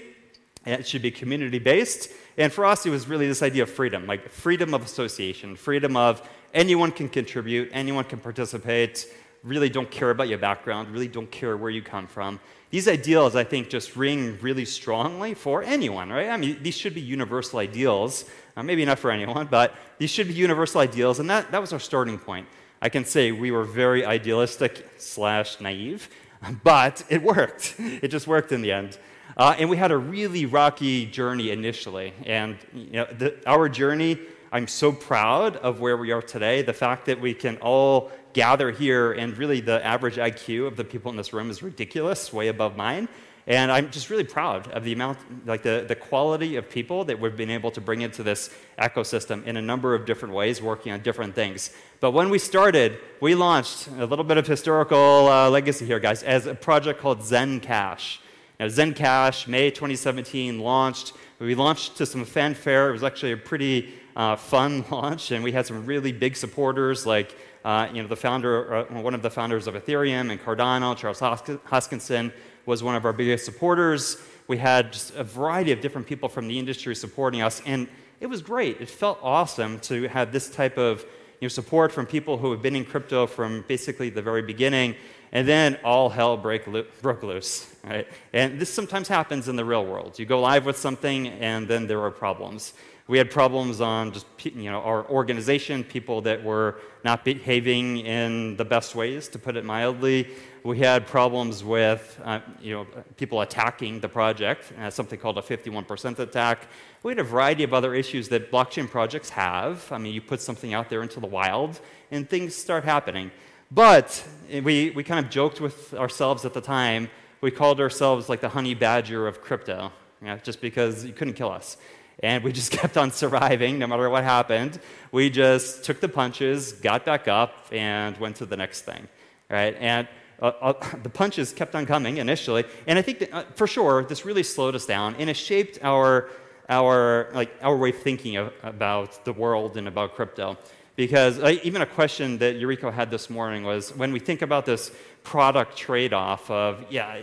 And 0.66 0.80
it 0.80 0.86
should 0.86 1.02
be 1.02 1.10
community 1.10 1.58
based. 1.58 2.10
And 2.36 2.52
for 2.52 2.64
us, 2.64 2.84
it 2.84 2.90
was 2.90 3.08
really 3.08 3.26
this 3.26 3.42
idea 3.42 3.62
of 3.62 3.70
freedom 3.70 4.06
like 4.06 4.28
freedom 4.30 4.74
of 4.74 4.84
association, 4.84 5.56
freedom 5.56 5.96
of 5.96 6.28
anyone 6.52 6.92
can 6.92 7.08
contribute, 7.08 7.70
anyone 7.72 8.04
can 8.04 8.18
participate 8.20 9.06
really 9.42 9.68
don't 9.68 9.90
care 9.90 10.10
about 10.10 10.28
your 10.28 10.38
background, 10.38 10.90
really 10.90 11.08
don't 11.08 11.30
care 11.30 11.56
where 11.56 11.70
you 11.70 11.82
come 11.82 12.06
from. 12.06 12.40
These 12.70 12.88
ideals, 12.88 13.34
I 13.34 13.44
think, 13.44 13.70
just 13.70 13.96
ring 13.96 14.38
really 14.42 14.64
strongly 14.64 15.34
for 15.34 15.62
anyone, 15.62 16.10
right? 16.10 16.28
I 16.28 16.36
mean, 16.36 16.58
these 16.62 16.76
should 16.76 16.94
be 16.94 17.00
universal 17.00 17.58
ideals. 17.58 18.24
Uh, 18.56 18.62
maybe 18.62 18.84
not 18.84 18.98
for 18.98 19.10
anyone, 19.10 19.46
but 19.50 19.74
these 19.98 20.10
should 20.10 20.28
be 20.28 20.34
universal 20.34 20.80
ideals, 20.80 21.18
and 21.18 21.30
that, 21.30 21.50
that 21.50 21.60
was 21.60 21.72
our 21.72 21.78
starting 21.78 22.18
point. 22.18 22.46
I 22.80 22.88
can 22.88 23.04
say 23.04 23.32
we 23.32 23.50
were 23.50 23.64
very 23.64 24.04
idealistic 24.04 24.88
slash 24.98 25.60
naive, 25.60 26.08
but 26.62 27.04
it 27.08 27.22
worked. 27.22 27.74
It 27.78 28.08
just 28.08 28.26
worked 28.26 28.52
in 28.52 28.62
the 28.62 28.72
end. 28.72 28.98
Uh, 29.38 29.54
and 29.56 29.70
we 29.70 29.76
had 29.76 29.92
a 29.92 29.96
really 29.96 30.46
rocky 30.46 31.06
journey 31.06 31.50
initially. 31.50 32.12
And 32.26 32.56
you 32.74 32.90
know, 32.90 33.06
the, 33.06 33.36
our 33.46 33.68
journey, 33.68 34.18
I'm 34.50 34.66
so 34.66 34.90
proud 34.90 35.56
of 35.58 35.78
where 35.78 35.96
we 35.96 36.10
are 36.10 36.20
today. 36.20 36.62
The 36.62 36.72
fact 36.72 37.06
that 37.06 37.20
we 37.20 37.34
can 37.34 37.56
all 37.58 38.10
gather 38.32 38.72
here, 38.72 39.12
and 39.12 39.38
really 39.38 39.60
the 39.60 39.84
average 39.86 40.16
IQ 40.16 40.66
of 40.66 40.76
the 40.76 40.82
people 40.82 41.12
in 41.12 41.16
this 41.16 41.32
room 41.32 41.50
is 41.50 41.62
ridiculous, 41.62 42.32
way 42.32 42.48
above 42.48 42.76
mine. 42.76 43.08
And 43.46 43.70
I'm 43.70 43.90
just 43.90 44.10
really 44.10 44.24
proud 44.24 44.70
of 44.72 44.82
the 44.82 44.92
amount, 44.92 45.18
like 45.46 45.62
the, 45.62 45.84
the 45.86 45.94
quality 45.94 46.56
of 46.56 46.68
people 46.68 47.04
that 47.04 47.18
we've 47.18 47.36
been 47.36 47.48
able 47.48 47.70
to 47.70 47.80
bring 47.80 48.02
into 48.02 48.24
this 48.24 48.50
ecosystem 48.78 49.46
in 49.46 49.56
a 49.56 49.62
number 49.62 49.94
of 49.94 50.04
different 50.04 50.34
ways, 50.34 50.60
working 50.60 50.92
on 50.92 51.00
different 51.00 51.36
things. 51.36 51.70
But 52.00 52.10
when 52.10 52.28
we 52.28 52.40
started, 52.40 52.98
we 53.20 53.36
launched 53.36 53.86
a 53.86 54.04
little 54.04 54.24
bit 54.24 54.36
of 54.36 54.48
historical 54.48 55.28
uh, 55.28 55.48
legacy 55.48 55.86
here, 55.86 56.00
guys, 56.00 56.24
as 56.24 56.46
a 56.46 56.54
project 56.56 57.00
called 57.00 57.22
Zen 57.22 57.60
Cash. 57.60 58.20
Now, 58.60 58.66
Zen 58.68 58.94
Cash, 58.94 59.46
May 59.46 59.70
2017, 59.70 60.58
launched. 60.58 61.12
We 61.38 61.54
launched 61.54 61.96
to 61.98 62.06
some 62.06 62.24
fanfare. 62.24 62.88
It 62.88 62.92
was 62.92 63.04
actually 63.04 63.30
a 63.30 63.36
pretty 63.36 63.94
uh, 64.16 64.34
fun 64.34 64.84
launch, 64.90 65.30
and 65.30 65.44
we 65.44 65.52
had 65.52 65.64
some 65.64 65.86
really 65.86 66.10
big 66.10 66.36
supporters 66.36 67.06
like 67.06 67.36
uh, 67.64 67.88
you 67.92 68.02
know, 68.02 68.08
the 68.08 68.16
founder, 68.16 68.74
uh, 68.74 69.00
one 69.00 69.14
of 69.14 69.22
the 69.22 69.30
founders 69.30 69.68
of 69.68 69.74
Ethereum 69.74 70.30
and 70.30 70.40
Cardano, 70.40 70.96
Charles 70.96 71.20
Hoskinson, 71.20 72.32
was 72.66 72.82
one 72.82 72.96
of 72.96 73.04
our 73.04 73.12
biggest 73.12 73.44
supporters. 73.44 74.20
We 74.48 74.56
had 74.56 74.92
just 74.92 75.14
a 75.14 75.22
variety 75.22 75.70
of 75.70 75.80
different 75.80 76.08
people 76.08 76.28
from 76.28 76.48
the 76.48 76.58
industry 76.58 76.96
supporting 76.96 77.42
us, 77.42 77.62
and 77.64 77.86
it 78.20 78.26
was 78.26 78.42
great. 78.42 78.80
It 78.80 78.90
felt 78.90 79.20
awesome 79.22 79.78
to 79.80 80.08
have 80.08 80.32
this 80.32 80.50
type 80.50 80.78
of 80.78 81.02
you 81.40 81.44
know, 81.44 81.48
support 81.48 81.92
from 81.92 82.06
people 82.06 82.38
who 82.38 82.50
have 82.50 82.62
been 82.62 82.74
in 82.74 82.84
crypto 82.84 83.26
from 83.26 83.64
basically 83.68 84.10
the 84.10 84.22
very 84.22 84.42
beginning, 84.42 84.96
and 85.32 85.46
then 85.46 85.78
all 85.84 86.08
hell 86.08 86.36
break 86.36 86.66
lo- 86.66 86.86
broke 87.02 87.22
loose. 87.22 87.74
Right? 87.84 88.06
And 88.32 88.60
this 88.60 88.72
sometimes 88.72 89.08
happens 89.08 89.48
in 89.48 89.56
the 89.56 89.64
real 89.64 89.84
world. 89.84 90.18
You 90.18 90.26
go 90.26 90.40
live 90.40 90.66
with 90.66 90.76
something, 90.76 91.28
and 91.28 91.66
then 91.66 91.86
there 91.86 92.02
are 92.02 92.10
problems. 92.10 92.74
We 93.08 93.16
had 93.16 93.30
problems 93.30 93.80
on 93.80 94.12
just 94.12 94.26
you 94.44 94.70
know 94.70 94.82
our 94.82 95.08
organization, 95.08 95.82
people 95.82 96.20
that 96.22 96.44
were 96.44 96.76
not 97.04 97.24
behaving 97.24 98.00
in 98.00 98.56
the 98.56 98.66
best 98.66 98.94
ways, 98.94 99.28
to 99.28 99.38
put 99.38 99.56
it 99.56 99.64
mildly. 99.64 100.28
We 100.62 100.78
had 100.80 101.06
problems 101.06 101.64
with 101.64 102.20
uh, 102.22 102.40
you 102.60 102.74
know 102.74 102.86
people 103.16 103.40
attacking 103.40 104.00
the 104.00 104.10
project, 104.10 104.72
uh, 104.78 104.90
something 104.90 105.18
called 105.18 105.38
a 105.38 105.42
51% 105.42 106.18
attack. 106.18 106.66
We 107.02 107.12
had 107.12 107.18
a 107.18 107.24
variety 107.24 107.64
of 107.64 107.72
other 107.72 107.94
issues 107.94 108.28
that 108.28 108.52
blockchain 108.52 108.90
projects 108.90 109.30
have. 109.30 109.90
I 109.90 109.96
mean, 109.96 110.12
you 110.12 110.20
put 110.20 110.42
something 110.42 110.74
out 110.74 110.90
there 110.90 111.02
into 111.02 111.18
the 111.18 111.26
wild, 111.26 111.80
and 112.10 112.28
things 112.28 112.54
start 112.54 112.84
happening. 112.84 113.30
But 113.70 114.24
we, 114.50 114.90
we 114.90 115.04
kind 115.04 115.24
of 115.24 115.30
joked 115.30 115.60
with 115.60 115.92
ourselves 115.94 116.44
at 116.44 116.54
the 116.54 116.60
time. 116.60 117.10
We 117.40 117.50
called 117.50 117.80
ourselves 117.80 118.28
like 118.28 118.40
the 118.40 118.48
honey 118.48 118.74
badger 118.74 119.26
of 119.28 119.42
crypto, 119.42 119.92
you 120.20 120.28
know, 120.28 120.38
just 120.38 120.60
because 120.60 121.04
you 121.04 121.12
couldn't 121.12 121.34
kill 121.34 121.50
us. 121.50 121.76
And 122.20 122.42
we 122.42 122.52
just 122.60 122.72
kept 122.72 122.96
on 122.96 123.10
surviving 123.10 123.78
no 123.78 123.86
matter 123.86 124.08
what 124.08 124.24
happened. 124.24 124.80
We 125.12 125.28
just 125.28 125.84
took 125.84 126.00
the 126.00 126.08
punches, 126.08 126.72
got 126.72 127.04
back 127.04 127.28
up, 127.28 127.66
and 127.70 128.16
went 128.18 128.36
to 128.36 128.46
the 128.46 128.56
next 128.56 128.82
thing, 128.82 129.06
right? 129.50 129.76
And 129.78 130.08
uh, 130.40 130.52
uh, 130.60 130.96
the 131.02 131.10
punches 131.10 131.52
kept 131.52 131.74
on 131.74 131.84
coming 131.84 132.16
initially. 132.16 132.64
And 132.86 132.98
I 132.98 133.02
think 133.02 133.18
that, 133.20 133.34
uh, 133.34 133.44
for 133.54 133.66
sure, 133.66 134.04
this 134.04 134.24
really 134.24 134.42
slowed 134.42 134.74
us 134.74 134.86
down, 134.86 135.14
and 135.18 135.28
it 135.28 135.36
shaped 135.36 135.78
our, 135.82 136.30
our, 136.70 137.30
like, 137.34 137.54
our 137.60 137.76
way 137.76 137.90
of 137.90 137.98
thinking 137.98 138.36
of, 138.36 138.52
about 138.62 139.24
the 139.26 139.32
world 139.32 139.76
and 139.76 139.88
about 139.88 140.14
crypto. 140.14 140.56
Because 140.98 141.38
uh, 141.38 141.54
even 141.62 141.80
a 141.82 141.86
question 141.86 142.38
that 142.38 142.56
Yuriko 142.56 142.92
had 142.92 143.08
this 143.08 143.30
morning 143.30 143.62
was 143.62 143.94
when 143.94 144.10
we 144.10 144.18
think 144.18 144.42
about 144.42 144.66
this 144.66 144.90
product 145.22 145.76
trade 145.76 146.12
off 146.12 146.50
of, 146.50 146.84
yeah, 146.90 147.22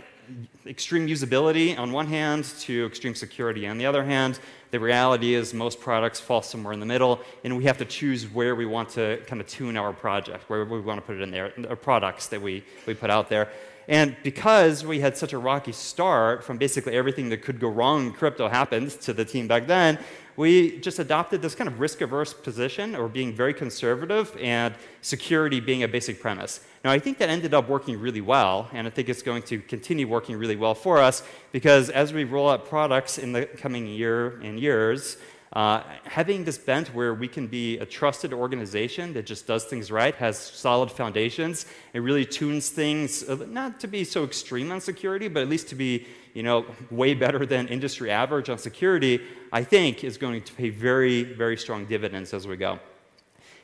extreme 0.64 1.06
usability 1.06 1.78
on 1.78 1.92
one 1.92 2.06
hand 2.06 2.46
to 2.60 2.86
extreme 2.86 3.14
security 3.14 3.66
on 3.66 3.76
the 3.76 3.84
other 3.84 4.02
hand, 4.02 4.40
the 4.70 4.80
reality 4.80 5.34
is 5.34 5.52
most 5.52 5.78
products 5.78 6.18
fall 6.18 6.40
somewhere 6.40 6.72
in 6.72 6.80
the 6.80 6.86
middle, 6.86 7.20
and 7.44 7.54
we 7.54 7.64
have 7.64 7.76
to 7.76 7.84
choose 7.84 8.26
where 8.26 8.54
we 8.54 8.64
want 8.64 8.88
to 8.88 9.18
kind 9.26 9.42
of 9.42 9.46
tune 9.46 9.76
our 9.76 9.92
project, 9.92 10.48
where 10.48 10.64
we 10.64 10.80
want 10.80 10.98
to 10.98 11.06
put 11.06 11.16
it 11.16 11.20
in 11.20 11.30
there, 11.30 11.52
the 11.58 11.76
products 11.76 12.28
that 12.28 12.40
we, 12.40 12.64
we 12.86 12.94
put 12.94 13.10
out 13.10 13.28
there. 13.28 13.50
And 13.88 14.16
because 14.22 14.86
we 14.86 15.00
had 15.00 15.18
such 15.18 15.34
a 15.34 15.38
rocky 15.38 15.72
start 15.72 16.42
from 16.42 16.56
basically 16.56 16.94
everything 16.94 17.28
that 17.28 17.42
could 17.42 17.60
go 17.60 17.68
wrong 17.68 18.06
in 18.06 18.12
crypto 18.12 18.48
happened 18.48 18.90
to 19.02 19.12
the 19.12 19.24
team 19.24 19.46
back 19.46 19.66
then, 19.66 19.98
we 20.36 20.78
just 20.80 20.98
adopted 20.98 21.42
this 21.42 21.54
kind 21.54 21.68
of 21.68 21.80
risk 21.80 22.00
averse 22.00 22.34
position 22.34 22.94
or 22.94 23.08
being 23.08 23.32
very 23.32 23.54
conservative 23.54 24.36
and 24.40 24.74
security 25.00 25.60
being 25.60 25.82
a 25.82 25.88
basic 25.88 26.20
premise. 26.20 26.60
Now, 26.84 26.92
I 26.92 26.98
think 26.98 27.18
that 27.18 27.28
ended 27.28 27.54
up 27.54 27.68
working 27.68 27.98
really 27.98 28.20
well, 28.20 28.68
and 28.72 28.86
I 28.86 28.90
think 28.90 29.08
it's 29.08 29.22
going 29.22 29.42
to 29.44 29.58
continue 29.58 30.06
working 30.06 30.36
really 30.36 30.56
well 30.56 30.74
for 30.74 30.98
us 30.98 31.22
because 31.52 31.90
as 31.90 32.12
we 32.12 32.24
roll 32.24 32.48
out 32.48 32.68
products 32.68 33.18
in 33.18 33.32
the 33.32 33.46
coming 33.46 33.86
year 33.86 34.38
and 34.40 34.60
years, 34.60 35.16
uh, 35.56 35.82
having 36.04 36.44
this 36.44 36.58
bent 36.58 36.88
where 36.88 37.14
we 37.14 37.26
can 37.26 37.46
be 37.46 37.78
a 37.78 37.86
trusted 37.86 38.34
organization 38.34 39.14
that 39.14 39.24
just 39.24 39.46
does 39.46 39.64
things 39.64 39.90
right, 39.90 40.14
has 40.16 40.38
solid 40.38 40.92
foundations, 40.92 41.64
and 41.94 42.04
really 42.04 42.26
tunes 42.26 42.68
things, 42.68 43.26
uh, 43.26 43.38
not 43.48 43.80
to 43.80 43.86
be 43.86 44.04
so 44.04 44.22
extreme 44.22 44.70
on 44.70 44.82
security, 44.82 45.28
but 45.28 45.42
at 45.42 45.48
least 45.48 45.66
to 45.66 45.74
be 45.74 46.06
you 46.34 46.42
know, 46.42 46.66
way 46.90 47.14
better 47.14 47.46
than 47.46 47.68
industry 47.68 48.10
average 48.10 48.50
on 48.50 48.58
security, 48.58 49.22
I 49.50 49.64
think 49.64 50.04
is 50.04 50.18
going 50.18 50.42
to 50.42 50.52
pay 50.52 50.68
very, 50.68 51.22
very 51.22 51.56
strong 51.56 51.86
dividends 51.86 52.34
as 52.34 52.46
we 52.46 52.58
go. 52.58 52.78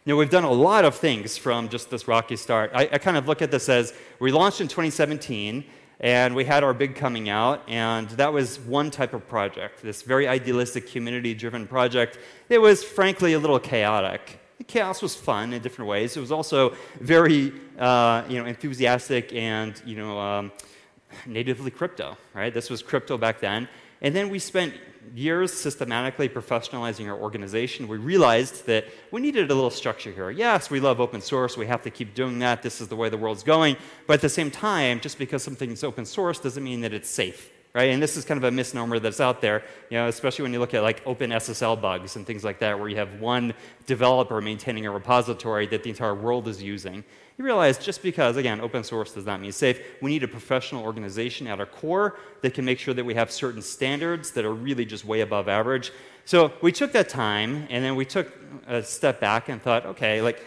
Know, 0.06 0.16
we've 0.16 0.30
done 0.30 0.44
a 0.44 0.50
lot 0.50 0.86
of 0.86 0.94
things 0.94 1.36
from 1.36 1.68
just 1.68 1.90
this 1.90 2.08
rocky 2.08 2.36
start. 2.36 2.70
I, 2.74 2.88
I 2.90 2.96
kind 2.96 3.18
of 3.18 3.28
look 3.28 3.42
at 3.42 3.50
this 3.50 3.68
as 3.68 3.92
we 4.18 4.32
launched 4.32 4.62
in 4.62 4.66
2017, 4.66 5.62
and 6.02 6.34
we 6.34 6.44
had 6.44 6.64
our 6.64 6.74
big 6.74 6.96
coming 6.96 7.28
out, 7.28 7.62
and 7.68 8.08
that 8.10 8.32
was 8.32 8.58
one 8.58 8.90
type 8.90 9.14
of 9.14 9.26
project, 9.28 9.82
this 9.82 10.02
very 10.02 10.26
idealistic, 10.26 10.88
community 10.88 11.32
driven 11.32 11.66
project. 11.66 12.18
It 12.48 12.58
was 12.58 12.82
frankly 12.82 13.34
a 13.34 13.38
little 13.38 13.60
chaotic. 13.60 14.40
The 14.58 14.64
chaos 14.64 15.00
was 15.00 15.14
fun 15.14 15.52
in 15.52 15.62
different 15.62 15.88
ways. 15.88 16.16
It 16.16 16.20
was 16.20 16.32
also 16.32 16.74
very 17.00 17.52
uh, 17.78 18.24
you 18.28 18.38
know, 18.38 18.46
enthusiastic 18.46 19.32
and 19.32 19.80
you 19.86 19.96
know, 19.96 20.18
um, 20.18 20.52
natively 21.24 21.70
crypto, 21.70 22.16
right? 22.34 22.52
This 22.52 22.68
was 22.68 22.82
crypto 22.82 23.16
back 23.16 23.40
then. 23.40 23.68
And 24.02 24.14
then 24.14 24.28
we 24.28 24.38
spent 24.38 24.74
years 25.14 25.52
systematically 25.52 26.28
professionalizing 26.28 27.08
our 27.08 27.18
organization. 27.18 27.88
We 27.88 27.98
realized 27.98 28.66
that 28.66 28.86
we 29.10 29.20
needed 29.20 29.50
a 29.50 29.54
little 29.54 29.70
structure 29.70 30.10
here. 30.10 30.30
Yes, 30.30 30.70
we 30.70 30.80
love 30.80 31.00
open 31.00 31.20
source. 31.20 31.56
We 31.56 31.66
have 31.66 31.82
to 31.82 31.90
keep 31.90 32.14
doing 32.14 32.38
that. 32.40 32.62
This 32.62 32.80
is 32.80 32.88
the 32.88 32.96
way 32.96 33.08
the 33.08 33.16
world's 33.16 33.42
going. 33.42 33.76
But 34.06 34.14
at 34.14 34.20
the 34.20 34.28
same 34.28 34.50
time, 34.50 35.00
just 35.00 35.18
because 35.18 35.42
something's 35.42 35.84
open 35.84 36.04
source 36.04 36.38
doesn't 36.38 36.62
mean 36.62 36.80
that 36.82 36.92
it's 36.92 37.08
safe. 37.08 37.50
Right? 37.74 37.90
And 37.90 38.02
this 38.02 38.18
is 38.18 38.26
kind 38.26 38.36
of 38.36 38.44
a 38.44 38.50
misnomer 38.50 38.98
that's 38.98 39.18
out 39.20 39.40
there, 39.40 39.62
you 39.88 39.96
know, 39.96 40.06
especially 40.06 40.42
when 40.42 40.52
you 40.52 40.58
look 40.58 40.74
at 40.74 40.82
like 40.82 41.00
open 41.06 41.30
SSL 41.30 41.80
bugs 41.80 42.16
and 42.16 42.26
things 42.26 42.44
like 42.44 42.58
that, 42.58 42.78
where 42.78 42.88
you 42.88 42.96
have 42.96 43.18
one 43.18 43.54
developer 43.86 44.42
maintaining 44.42 44.84
a 44.84 44.90
repository 44.90 45.66
that 45.68 45.82
the 45.82 45.88
entire 45.88 46.14
world 46.14 46.48
is 46.48 46.62
using 46.62 47.02
you 47.38 47.44
realize 47.44 47.78
just 47.78 48.02
because, 48.02 48.36
again, 48.36 48.60
open 48.60 48.84
source 48.84 49.12
does 49.12 49.24
not 49.24 49.40
mean 49.40 49.52
safe, 49.52 49.80
we 50.00 50.10
need 50.10 50.22
a 50.22 50.28
professional 50.28 50.84
organization 50.84 51.46
at 51.46 51.58
our 51.58 51.66
core 51.66 52.16
that 52.42 52.54
can 52.54 52.64
make 52.64 52.78
sure 52.78 52.94
that 52.94 53.04
we 53.04 53.14
have 53.14 53.30
certain 53.30 53.62
standards 53.62 54.32
that 54.32 54.44
are 54.44 54.52
really 54.52 54.84
just 54.84 55.04
way 55.04 55.20
above 55.20 55.48
average. 55.48 55.92
So 56.24 56.52
we 56.60 56.72
took 56.72 56.92
that 56.92 57.08
time 57.08 57.66
and 57.70 57.84
then 57.84 57.96
we 57.96 58.04
took 58.04 58.32
a 58.66 58.82
step 58.82 59.18
back 59.18 59.48
and 59.48 59.60
thought, 59.60 59.86
okay, 59.86 60.20
like 60.20 60.44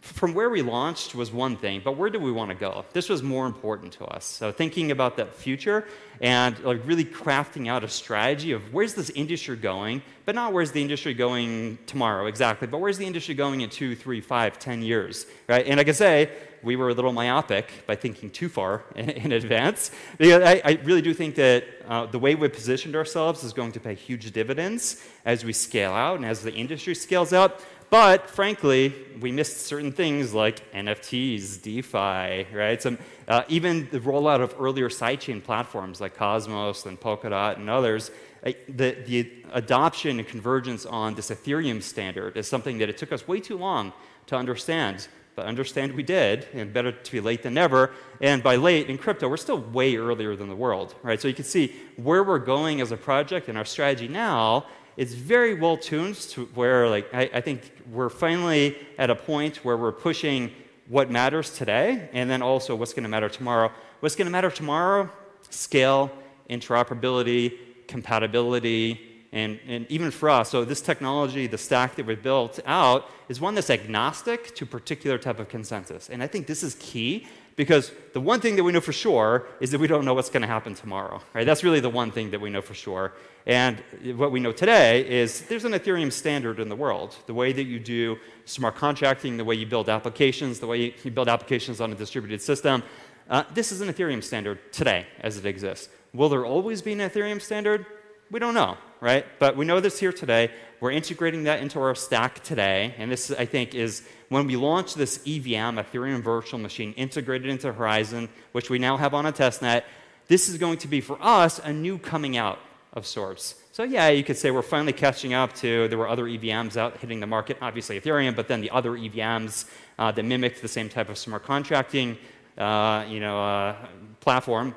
from 0.00 0.32
where 0.32 0.48
we 0.48 0.62
launched 0.62 1.14
was 1.14 1.30
one 1.30 1.56
thing, 1.56 1.82
but 1.84 1.96
where 1.96 2.08
do 2.08 2.18
we 2.18 2.32
want 2.32 2.50
to 2.50 2.54
go? 2.54 2.84
This 2.92 3.08
was 3.08 3.22
more 3.22 3.46
important 3.46 3.92
to 3.94 4.04
us. 4.06 4.24
So 4.24 4.50
thinking 4.50 4.90
about 4.90 5.16
that 5.18 5.34
future 5.34 5.86
and 6.22 6.58
like 6.60 6.86
really 6.86 7.04
crafting 7.04 7.68
out 7.68 7.84
a 7.84 7.88
strategy 7.88 8.52
of 8.52 8.72
where's 8.72 8.94
this 8.94 9.10
industry 9.10 9.56
going, 9.56 10.02
but 10.24 10.34
not 10.34 10.52
where's 10.52 10.72
the 10.72 10.80
industry 10.80 11.12
going 11.12 11.78
tomorrow 11.86 12.26
exactly, 12.26 12.66
but 12.66 12.78
where's 12.78 12.98
the 12.98 13.06
industry 13.06 13.34
going 13.34 13.60
in 13.60 13.68
two, 13.68 13.94
three, 13.94 14.20
five, 14.20 14.58
ten 14.58 14.82
years, 14.82 15.26
right? 15.48 15.66
And 15.66 15.78
I 15.78 15.92
say, 15.92 16.30
we 16.62 16.76
were 16.76 16.90
a 16.90 16.94
little 16.94 17.12
myopic 17.12 17.86
by 17.86 17.96
thinking 17.96 18.30
too 18.30 18.48
far 18.48 18.84
in, 18.94 19.10
in 19.10 19.32
advance. 19.32 19.90
I, 20.20 20.60
I, 20.64 20.78
really 20.84 21.02
do 21.02 21.14
think 21.14 21.34
that 21.36 21.64
uh, 21.88 22.06
the 22.06 22.18
way 22.18 22.34
we 22.34 22.48
positioned 22.48 22.96
ourselves 22.96 23.42
is 23.44 23.52
going 23.52 23.72
to 23.72 23.80
pay 23.80 23.94
huge 23.94 24.30
dividends 24.32 25.02
as 25.24 25.44
we 25.44 25.52
scale 25.52 25.92
out 25.92 26.16
and 26.16 26.24
as 26.24 26.42
the 26.42 26.52
industry 26.52 26.94
scales 26.94 27.32
out. 27.32 27.62
But 27.90 28.30
frankly, 28.30 28.94
we 29.20 29.32
missed 29.32 29.66
certain 29.66 29.90
things 29.90 30.32
like 30.32 30.72
NFTs, 30.72 31.60
DeFi, 31.60 32.56
right? 32.56 32.80
Some, 32.80 32.98
uh, 33.26 33.42
even 33.48 33.88
the 33.90 33.98
rollout 33.98 34.40
of 34.40 34.54
earlier 34.60 34.88
sidechain 34.88 35.42
platforms 35.42 36.00
like 36.00 36.16
Cosmos 36.16 36.86
and 36.86 36.98
Polkadot 36.98 37.56
and 37.56 37.68
others. 37.68 38.12
Uh, 38.46 38.52
the, 38.68 38.96
the 39.06 39.32
adoption 39.52 40.20
and 40.20 40.28
convergence 40.28 40.86
on 40.86 41.16
this 41.16 41.30
Ethereum 41.30 41.82
standard 41.82 42.36
is 42.36 42.46
something 42.46 42.78
that 42.78 42.88
it 42.88 42.96
took 42.96 43.10
us 43.10 43.26
way 43.26 43.40
too 43.40 43.58
long 43.58 43.92
to 44.28 44.36
understand. 44.36 45.08
But 45.34 45.46
understand 45.46 45.92
we 45.92 46.04
did, 46.04 46.46
and 46.52 46.72
better 46.72 46.92
to 46.92 47.12
be 47.12 47.20
late 47.20 47.42
than 47.42 47.54
never. 47.54 47.90
And 48.20 48.40
by 48.42 48.56
late 48.56 48.88
in 48.88 48.98
crypto, 48.98 49.28
we're 49.28 49.36
still 49.36 49.58
way 49.58 49.96
earlier 49.96 50.36
than 50.36 50.48
the 50.48 50.56
world, 50.56 50.94
right? 51.02 51.20
So 51.20 51.26
you 51.26 51.34
can 51.34 51.44
see 51.44 51.74
where 51.96 52.22
we're 52.22 52.38
going 52.38 52.80
as 52.80 52.92
a 52.92 52.96
project 52.96 53.48
and 53.48 53.58
our 53.58 53.64
strategy 53.64 54.06
now 54.06 54.66
it's 55.00 55.14
very 55.14 55.54
well 55.54 55.78
tuned 55.78 56.14
to 56.14 56.44
where 56.54 56.86
like 56.86 57.08
I, 57.14 57.30
I, 57.32 57.40
think 57.40 57.72
we're 57.90 58.10
finally 58.10 58.76
at 58.98 59.08
a 59.08 59.14
point 59.14 59.64
where 59.64 59.78
we're 59.78 59.92
pushing 59.92 60.50
what 60.88 61.10
matters 61.10 61.56
today 61.56 62.10
and 62.12 62.28
then 62.28 62.42
also 62.42 62.76
what's 62.76 62.92
going 62.92 63.04
to 63.04 63.08
matter 63.08 63.30
tomorrow. 63.30 63.72
What's 64.00 64.14
going 64.14 64.26
to 64.26 64.30
matter 64.30 64.50
tomorrow? 64.50 65.08
Scale 65.48 66.10
interoperability 66.50 67.56
compatibility 67.88 69.24
and, 69.32 69.58
and 69.66 69.86
even 69.90 70.10
for 70.10 70.28
us. 70.28 70.50
So 70.50 70.66
this 70.66 70.82
technology 70.82 71.46
the 71.46 71.56
stack 71.56 71.96
that 71.96 72.04
we 72.04 72.14
built 72.14 72.60
out 72.66 73.08
is 73.30 73.40
one 73.40 73.54
that's 73.54 73.70
agnostic 73.70 74.54
to 74.56 74.66
particular 74.66 75.16
type 75.16 75.40
of 75.40 75.48
consensus. 75.48 76.10
And 76.10 76.22
i 76.22 76.26
think 76.26 76.46
this 76.46 76.62
is 76.62 76.74
key 76.74 77.26
because 77.56 77.92
the 78.12 78.20
one 78.20 78.40
thing 78.40 78.56
that 78.56 78.64
we 78.64 78.72
know 78.72 78.80
for 78.80 78.92
sure 78.92 79.46
is 79.60 79.70
that 79.70 79.80
we 79.80 79.86
don't 79.86 80.04
know 80.04 80.14
what's 80.14 80.30
going 80.30 80.42
to 80.42 80.48
happen 80.48 80.74
tomorrow 80.74 81.20
right 81.34 81.46
that's 81.46 81.64
really 81.64 81.80
the 81.80 81.90
one 81.90 82.10
thing 82.10 82.30
that 82.30 82.40
we 82.40 82.50
know 82.50 82.62
for 82.62 82.74
sure 82.74 83.12
and 83.46 83.82
what 84.16 84.32
we 84.32 84.40
know 84.40 84.52
today 84.52 85.08
is 85.08 85.42
there's 85.42 85.64
an 85.64 85.72
Ethereum 85.72 86.12
standard 86.12 86.60
in 86.60 86.68
the 86.68 86.76
world. 86.76 87.16
The 87.26 87.34
way 87.34 87.52
that 87.52 87.64
you 87.64 87.80
do 87.80 88.18
smart 88.44 88.76
contracting, 88.76 89.36
the 89.36 89.44
way 89.44 89.54
you 89.54 89.66
build 89.66 89.88
applications, 89.88 90.60
the 90.60 90.66
way 90.66 90.94
you 91.02 91.10
build 91.10 91.28
applications 91.28 91.80
on 91.80 91.90
a 91.90 91.94
distributed 91.94 92.42
system, 92.42 92.82
uh, 93.30 93.44
this 93.54 93.72
is 93.72 93.80
an 93.80 93.88
Ethereum 93.88 94.22
standard 94.22 94.72
today 94.72 95.06
as 95.20 95.38
it 95.38 95.46
exists. 95.46 95.88
Will 96.12 96.28
there 96.28 96.44
always 96.44 96.82
be 96.82 96.92
an 96.92 96.98
Ethereum 96.98 97.40
standard? 97.40 97.86
We 98.30 98.38
don't 98.38 98.54
know, 98.54 98.78
right? 99.00 99.26
But 99.40 99.56
we 99.56 99.64
know 99.64 99.80
this 99.80 99.98
here 99.98 100.12
today. 100.12 100.50
We're 100.78 100.92
integrating 100.92 101.44
that 101.44 101.60
into 101.60 101.80
our 101.80 101.94
stack 101.96 102.44
today. 102.44 102.94
And 102.96 103.10
this, 103.10 103.32
I 103.32 103.44
think, 103.44 103.74
is 103.74 104.06
when 104.28 104.46
we 104.46 104.54
launch 104.56 104.94
this 104.94 105.18
EVM, 105.26 105.78
Ethereum 105.78 106.22
Virtual 106.22 106.60
Machine, 106.60 106.92
integrated 106.92 107.48
into 107.48 107.72
Horizen, 107.72 108.28
which 108.52 108.70
we 108.70 108.78
now 108.78 108.96
have 108.96 109.14
on 109.14 109.26
a 109.26 109.32
testnet. 109.32 109.82
This 110.28 110.48
is 110.48 110.58
going 110.58 110.78
to 110.78 110.88
be, 110.88 111.00
for 111.00 111.18
us, 111.20 111.58
a 111.58 111.72
new 111.72 111.98
coming 111.98 112.36
out 112.36 112.60
of 112.92 113.04
sorts. 113.04 113.56
So 113.72 113.82
yeah, 113.82 114.08
you 114.08 114.22
could 114.22 114.36
say 114.36 114.52
we're 114.52 114.62
finally 114.62 114.92
catching 114.92 115.34
up 115.34 115.52
to, 115.54 115.88
there 115.88 115.98
were 115.98 116.08
other 116.08 116.24
EVMs 116.24 116.76
out 116.76 116.98
hitting 116.98 117.18
the 117.18 117.26
market, 117.26 117.56
obviously 117.60 118.00
Ethereum, 118.00 118.36
but 118.36 118.46
then 118.46 118.60
the 118.60 118.70
other 118.70 118.92
EVMs 118.92 119.64
uh, 119.98 120.12
that 120.12 120.24
mimicked 120.24 120.62
the 120.62 120.68
same 120.68 120.88
type 120.88 121.08
of 121.08 121.18
smart 121.18 121.44
contracting 121.44 122.16
uh, 122.58 123.04
you 123.08 123.20
know, 123.20 123.42
uh, 123.42 123.76
platform 124.20 124.74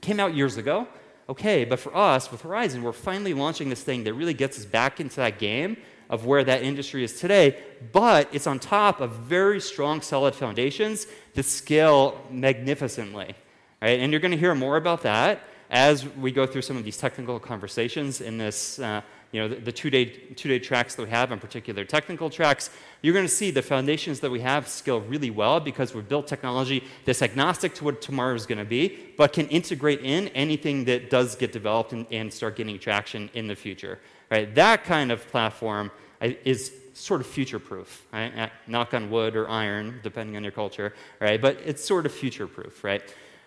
came 0.00 0.20
out 0.20 0.34
years 0.34 0.56
ago. 0.56 0.86
Okay, 1.28 1.64
but 1.64 1.78
for 1.78 1.96
us, 1.96 2.30
with 2.32 2.42
Horizen, 2.42 2.82
we're 2.82 2.92
finally 2.92 3.32
launching 3.32 3.68
this 3.68 3.82
thing 3.82 4.04
that 4.04 4.14
really 4.14 4.34
gets 4.34 4.58
us 4.58 4.64
back 4.64 5.00
into 5.00 5.16
that 5.16 5.38
game 5.38 5.76
of 6.10 6.26
where 6.26 6.44
that 6.44 6.62
industry 6.62 7.04
is 7.04 7.18
today, 7.18 7.56
but 7.92 8.28
it's 8.32 8.46
on 8.46 8.58
top 8.58 9.00
of 9.00 9.12
very 9.12 9.60
strong, 9.60 10.02
solid 10.02 10.34
foundations 10.34 11.06
that 11.34 11.44
scale 11.44 12.20
magnificently. 12.30 13.34
Right? 13.80 13.98
And 13.98 14.12
you're 14.12 14.20
going 14.20 14.32
to 14.32 14.38
hear 14.38 14.54
more 14.54 14.76
about 14.76 15.02
that 15.02 15.40
as 15.70 16.06
we 16.06 16.30
go 16.30 16.46
through 16.46 16.62
some 16.62 16.76
of 16.76 16.84
these 16.84 16.98
technical 16.98 17.40
conversations 17.40 18.20
in 18.20 18.36
this, 18.36 18.78
uh, 18.78 19.00
you 19.32 19.40
know, 19.40 19.48
the, 19.48 19.56
the 19.56 19.72
two-day, 19.72 20.04
two-day 20.36 20.58
tracks 20.58 20.94
that 20.94 21.02
we 21.02 21.08
have, 21.08 21.32
in 21.32 21.40
particular 21.40 21.84
technical 21.84 22.28
tracks, 22.28 22.68
you're 23.00 23.14
going 23.14 23.24
to 23.24 23.32
see 23.32 23.50
the 23.50 23.62
foundations 23.62 24.20
that 24.20 24.30
we 24.30 24.40
have 24.40 24.68
scale 24.68 25.00
really 25.00 25.30
well 25.30 25.58
because 25.58 25.94
we've 25.94 26.08
built 26.08 26.26
technology 26.26 26.84
that's 27.06 27.22
agnostic 27.22 27.74
to 27.74 27.84
what 27.84 28.02
tomorrow 28.02 28.34
is 28.34 28.44
going 28.44 28.58
to 28.58 28.64
be, 28.64 28.98
but 29.16 29.32
can 29.32 29.48
integrate 29.48 30.00
in 30.00 30.28
anything 30.28 30.84
that 30.84 31.08
does 31.08 31.34
get 31.34 31.50
developed 31.50 31.94
and, 31.94 32.06
and 32.10 32.32
start 32.32 32.56
getting 32.56 32.78
traction 32.78 33.30
in 33.32 33.46
the 33.46 33.56
future. 33.56 33.98
Right? 34.30 34.54
That 34.54 34.84
kind 34.84 35.10
of 35.10 35.26
platform 35.28 35.90
is 36.20 36.72
sort 36.92 37.22
of 37.22 37.26
future-proof. 37.26 38.06
Right? 38.12 38.50
Knock 38.66 38.92
on 38.92 39.10
wood 39.10 39.34
or 39.34 39.48
iron, 39.48 40.00
depending 40.02 40.36
on 40.36 40.42
your 40.42 40.52
culture. 40.52 40.94
Right? 41.20 41.40
But 41.40 41.58
it's 41.64 41.82
sort 41.82 42.04
of 42.04 42.12
future-proof. 42.12 42.84
Right? 42.84 43.02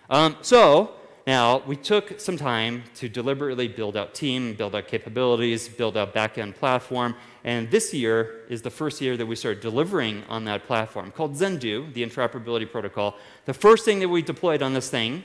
Um, 0.10 0.36
so 0.42 0.96
now, 1.28 1.64
we 1.66 1.76
took 1.76 2.20
some 2.20 2.38
time 2.38 2.84
to 2.96 3.10
deliberately 3.10 3.68
build 3.68 3.98
out 3.98 4.14
team, 4.14 4.54
build 4.54 4.76
out 4.76 4.88
capabilities, 4.88 5.68
build 5.68 5.98
out 5.98 6.14
backend 6.14 6.56
platform, 6.56 7.16
and 7.44 7.72
this 7.72 7.96
year 7.96 8.42
is 8.48 8.62
the 8.62 8.70
first 8.70 9.02
year 9.02 9.18
that 9.18 9.26
we 9.26 9.36
started 9.36 9.60
delivering 9.60 10.24
on 10.30 10.46
that 10.46 10.68
platform 10.68 11.12
called 11.12 11.34
Zendoo, 11.34 11.92
the 11.94 12.06
interoperability 12.06 12.72
protocol. 12.72 13.18
The 13.46 13.56
first 13.56 13.86
thing 13.86 14.00
that 14.00 14.10
we 14.10 14.22
deployed 14.22 14.62
on 14.62 14.74
this 14.74 14.90
thing 14.90 15.24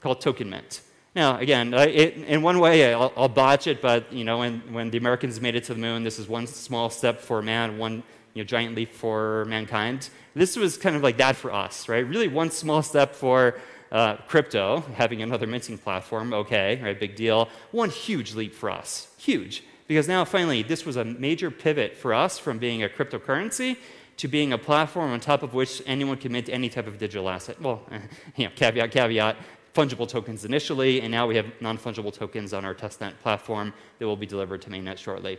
called 0.00 0.22
Token 0.22 0.48
Mint. 0.48 0.80
Now, 1.14 1.36
again, 1.36 1.74
it, 1.74 2.16
in 2.16 2.40
one 2.40 2.58
way, 2.58 2.94
I'll, 2.94 3.12
I'll, 3.14 3.28
botch 3.28 3.66
it, 3.66 3.82
but 3.82 4.10
you 4.10 4.24
know, 4.24 4.38
when, 4.38 4.60
when 4.72 4.90
the 4.90 4.96
Americans 4.96 5.38
made 5.38 5.54
it 5.54 5.64
to 5.64 5.74
the 5.74 5.80
moon, 5.80 6.02
this 6.02 6.18
is 6.18 6.28
one 6.28 6.46
small 6.46 6.88
step 6.88 7.20
for 7.20 7.42
man, 7.42 7.76
one 7.76 8.02
you 8.32 8.42
know, 8.42 8.46
giant 8.46 8.74
leap 8.74 8.90
for 8.90 9.44
mankind. 9.44 10.08
This 10.34 10.56
was 10.56 10.78
kind 10.78 10.96
of 10.96 11.02
like 11.02 11.18
that 11.18 11.36
for 11.36 11.52
us, 11.52 11.90
right? 11.90 12.06
Really, 12.06 12.28
one 12.28 12.50
small 12.50 12.82
step 12.82 13.14
for 13.14 13.60
uh, 13.92 14.16
crypto, 14.26 14.82
having 14.96 15.22
another 15.22 15.46
minting 15.46 15.78
platform, 15.78 16.32
okay, 16.32 16.80
right, 16.82 16.98
big 16.98 17.14
deal. 17.14 17.48
One 17.70 17.90
huge 17.90 18.34
leap 18.34 18.54
for 18.54 18.70
us, 18.70 19.08
huge, 19.18 19.62
because 19.86 20.08
now 20.08 20.24
finally 20.24 20.62
this 20.62 20.84
was 20.84 20.96
a 20.96 21.04
major 21.04 21.50
pivot 21.50 21.96
for 21.96 22.14
us 22.14 22.38
from 22.38 22.58
being 22.58 22.82
a 22.82 22.88
cryptocurrency 22.88 23.76
to 24.16 24.28
being 24.28 24.52
a 24.52 24.58
platform 24.58 25.12
on 25.12 25.20
top 25.20 25.42
of 25.42 25.52
which 25.52 25.82
anyone 25.86 26.16
can 26.16 26.32
mint 26.32 26.48
any 26.48 26.68
type 26.68 26.86
of 26.86 26.98
digital 26.98 27.28
asset. 27.28 27.60
Well, 27.60 27.82
you 28.36 28.46
know, 28.46 28.52
caveat, 28.56 28.90
caveat, 28.90 29.36
fungible 29.74 30.08
tokens 30.08 30.44
initially, 30.44 31.00
and 31.02 31.10
now 31.10 31.26
we 31.26 31.36
have 31.36 31.46
non-fungible 31.60 32.12
tokens 32.12 32.52
on 32.52 32.64
our 32.64 32.74
testnet 32.74 33.18
platform 33.20 33.72
that 33.98 34.06
will 34.06 34.16
be 34.16 34.26
delivered 34.26 34.62
to 34.62 34.70
mainnet 34.70 34.96
shortly. 34.96 35.38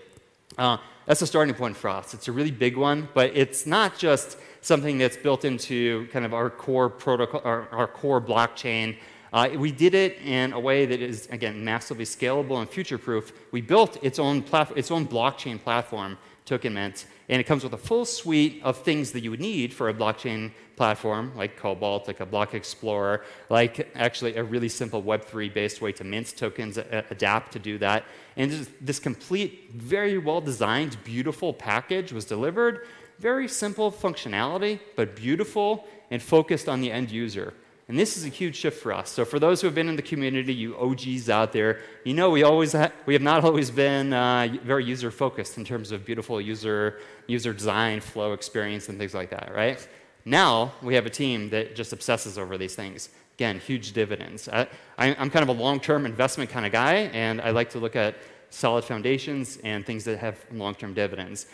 Uh, 0.57 0.77
that's 1.05 1.22
a 1.22 1.27
starting 1.27 1.55
point 1.55 1.75
for 1.75 1.89
us. 1.89 2.13
It's 2.13 2.27
a 2.27 2.31
really 2.31 2.51
big 2.51 2.77
one, 2.77 3.10
but 3.13 3.36
it's 3.36 3.65
not 3.65 3.98
just 3.98 4.38
something 4.62 4.98
that's 4.98 5.17
built 5.17 5.45
into 5.45 6.07
kind 6.07 6.25
of 6.25 6.33
our 6.33 6.50
core 6.50 6.89
protocol, 6.89 7.41
our, 7.43 7.67
our 7.72 7.88
core 7.88 8.22
blockchain. 8.22 8.98
Uh, 9.33 9.50
we 9.55 9.72
did 9.72 9.95
it 9.95 10.19
in 10.22 10.53
a 10.53 10.60
way 10.60 10.86
that 10.86 11.01
is, 11.01 11.27
again, 11.31 11.65
massively 11.65 12.05
scalable 12.05 12.62
and 12.62 12.69
future-proof. 12.69 13.33
We 13.51 13.62
built 13.62 13.98
its 14.03 14.19
own, 14.19 14.45
its 14.75 14.91
own 14.91 15.07
blockchain 15.07 15.62
platform, 15.62 16.17
TokenMint, 16.45 17.05
and 17.30 17.39
it 17.39 17.46
comes 17.46 17.63
with 17.63 17.74
a 17.74 17.77
full 17.77 18.06
suite 18.06 18.62
of 18.63 18.77
things 18.77 19.12
that 19.12 19.24
you 19.24 19.32
would 19.32 19.39
need 19.39 19.74
for 19.74 19.89
a 19.89 19.94
blockchain 19.94 20.51
platform, 20.75 21.32
like 21.36 21.58
Cobalt, 21.58 22.08
like 22.08 22.20
a 22.20 22.25
block 22.25 22.53
explorer, 22.53 23.24
like 23.50 23.92
actually 23.96 24.36
a 24.36 24.44
really 24.44 24.70
simple 24.70 25.01
Web3 25.01 25.53
based 25.53 25.82
way 25.82 25.92
to 25.94 26.03
mint 26.03 26.36
tokens, 26.36 26.77
adapt 26.77 27.53
to 27.53 27.60
do 27.60 27.77
that. 27.77 28.03
And 28.36 28.51
this, 28.51 28.70
this 28.82 29.00
complete, 29.00 29.72
very 29.72 30.18
well 30.18 30.42
designed, 30.42 30.98
beautiful 31.03 31.53
package 31.53 32.12
was 32.12 32.25
delivered. 32.25 32.86
Very 33.20 33.48
simple 33.48 33.92
functionality, 33.92 34.80
but 34.96 35.15
beautiful 35.15 35.88
and 36.12 36.22
focused 36.22 36.68
on 36.68 36.82
the 36.82 36.92
end 36.92 37.12
user. 37.12 37.53
And 37.89 37.99
this 37.99 38.15
is 38.15 38.25
a 38.25 38.29
huge 38.29 38.55
shift 38.55 38.81
for 38.81 38.93
us. 38.93 39.09
So, 39.09 39.25
for 39.25 39.39
those 39.39 39.59
who 39.59 39.67
have 39.67 39.75
been 39.75 39.89
in 39.89 39.97
the 39.97 40.01
community, 40.01 40.53
you 40.53 40.77
OGs 40.77 41.29
out 41.29 41.51
there, 41.51 41.79
you 42.05 42.13
know 42.13 42.29
we, 42.29 42.43
always 42.43 42.71
ha- 42.71 42.91
we 43.05 43.13
have 43.13 43.21
not 43.21 43.43
always 43.45 43.69
been 43.69 44.13
uh, 44.13 44.47
very 44.63 44.85
user 44.85 45.11
focused 45.11 45.57
in 45.57 45.65
terms 45.65 45.91
of 45.91 46.05
beautiful 46.05 46.39
user, 46.39 46.99
user 47.27 47.53
design, 47.53 47.99
flow 47.99 48.31
experience, 48.31 48.87
and 48.87 48.97
things 48.97 49.13
like 49.13 49.29
that, 49.31 49.53
right? 49.53 49.85
Now 50.23 50.71
we 50.81 50.95
have 50.95 51.05
a 51.05 51.09
team 51.09 51.49
that 51.49 51.75
just 51.75 51.91
obsesses 51.91 52.37
over 52.37 52.57
these 52.57 52.75
things. 52.75 53.09
Again, 53.35 53.59
huge 53.59 53.91
dividends. 53.91 54.47
I, 54.47 54.67
am 54.97 55.29
kind 55.29 55.43
of 55.43 55.49
a 55.49 55.59
long 55.59 55.79
term 55.79 56.05
investment 56.05 56.49
kind 56.49 56.65
of 56.65 56.71
guy, 56.71 57.09
and 57.13 57.41
I 57.41 57.49
like 57.49 57.69
to 57.71 57.79
look 57.79 57.95
at 57.95 58.15
solid 58.49 58.85
foundations 58.85 59.57
and 59.63 59.85
things 59.85 60.05
that 60.05 60.19
have 60.19 60.37
long 60.51 60.75
term 60.75 60.93
dividends. 60.93 61.47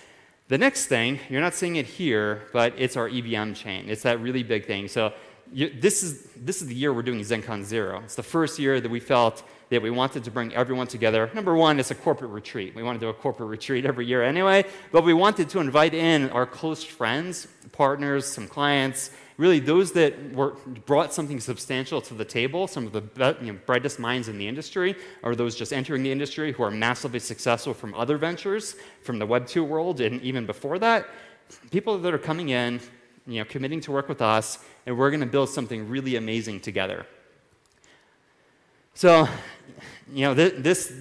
The 0.50 0.57
next 0.57 0.88
thing, 0.88 1.19
you're 1.29 1.41
not 1.41 1.53
seeing 1.53 1.77
it 1.77 1.86
here, 1.86 2.43
but 2.53 2.74
it's 2.77 2.98
our 2.98 3.07
EVM 3.07 3.53
chain. 3.53 3.88
It's 3.88 4.01
that 4.01 4.19
really 4.19 4.43
big 4.43 4.65
thing. 4.65 4.88
So 4.88 5.13
you, 5.51 5.70
this, 5.70 6.03
is, 6.03 6.24
this 6.36 6.62
is 6.62 6.68
the 6.68 6.75
year 6.75 6.94
we're 6.94 7.01
doing 7.01 7.22
ZenCon 7.22 7.63
Zero. 7.63 8.01
It's 8.03 8.15
the 8.15 8.24
first 8.24 8.60
year 8.60 8.79
that 8.79 8.89
we 8.89 9.00
felt 9.00 9.44
that 9.70 9.82
we 9.82 9.89
wanted 9.89 10.24
to 10.24 10.32
bring 10.32 10.53
everyone 10.53 10.88
together. 10.88 11.29
Number 11.34 11.56
one, 11.56 11.79
it's 11.79 11.91
a 11.91 11.96
corporate 11.96 12.32
retreat. 12.32 12.75
We 12.75 12.84
want 12.84 13.00
to 13.00 13.06
do 13.06 13.10
a 13.10 13.13
corporate 13.13 13.50
retreat 13.50 13.86
every 13.86 14.06
year 14.06 14.24
anyway, 14.24 14.65
but 14.91 15.03
we 15.03 15.13
wanted 15.13 15.50
to 15.50 15.60
invite 15.60 15.94
in 15.94 16.29
our 16.32 16.46
close 16.46 16.84
friends, 16.84 17.48
partners, 17.72 18.25
some 18.25 18.48
clients, 18.48 19.12
really 19.38 19.60
those 19.60 19.91
that 19.94 20.34
were, 20.34 20.56
brought 20.86 21.13
something 21.13 21.39
substantial 21.39 22.01
to 22.01 22.13
the 22.13 22.25
table, 22.25 22.68
some 22.68 22.86
of 22.88 22.91
the 22.91 23.38
you 23.41 23.53
know, 23.53 23.60
brightest 23.65 24.00
minds 24.00 24.27
in 24.27 24.38
the 24.38 24.48
industry, 24.48 24.96
or 25.24 25.36
those 25.36 25.56
just 25.56 25.72
entering 25.72 26.03
the 26.03 26.12
industry 26.12 26.51
who 26.51 26.63
are 26.63 26.72
massively 26.72 27.20
successful 27.20 27.74
from 27.74 27.94
other 27.94 28.18
ventures, 28.18 28.75
from 29.03 29.20
the 29.20 29.25
Web 29.25 29.48
2 29.48 29.63
world, 29.63 30.01
and 30.01 30.22
even 30.22 30.46
before 30.46 30.79
that. 30.79 31.08
People 31.72 31.98
that 32.00 32.13
are 32.13 32.20
coming 32.20 32.50
in, 32.50 32.79
you 33.29 33.39
know, 33.39 33.45
committing 33.45 33.79
to 33.81 33.91
work 33.91 34.09
with 34.09 34.21
us, 34.21 34.59
and 34.86 34.98
we're 34.98 35.12
going 35.12 35.19
to 35.21 35.25
build 35.25 35.50
something 35.50 35.88
really 35.88 36.15
amazing 36.15 36.59
together. 36.59 37.05
So, 38.95 39.27
you 40.12 40.25
know, 40.25 40.33
this, 40.33 40.53
this 40.57 40.93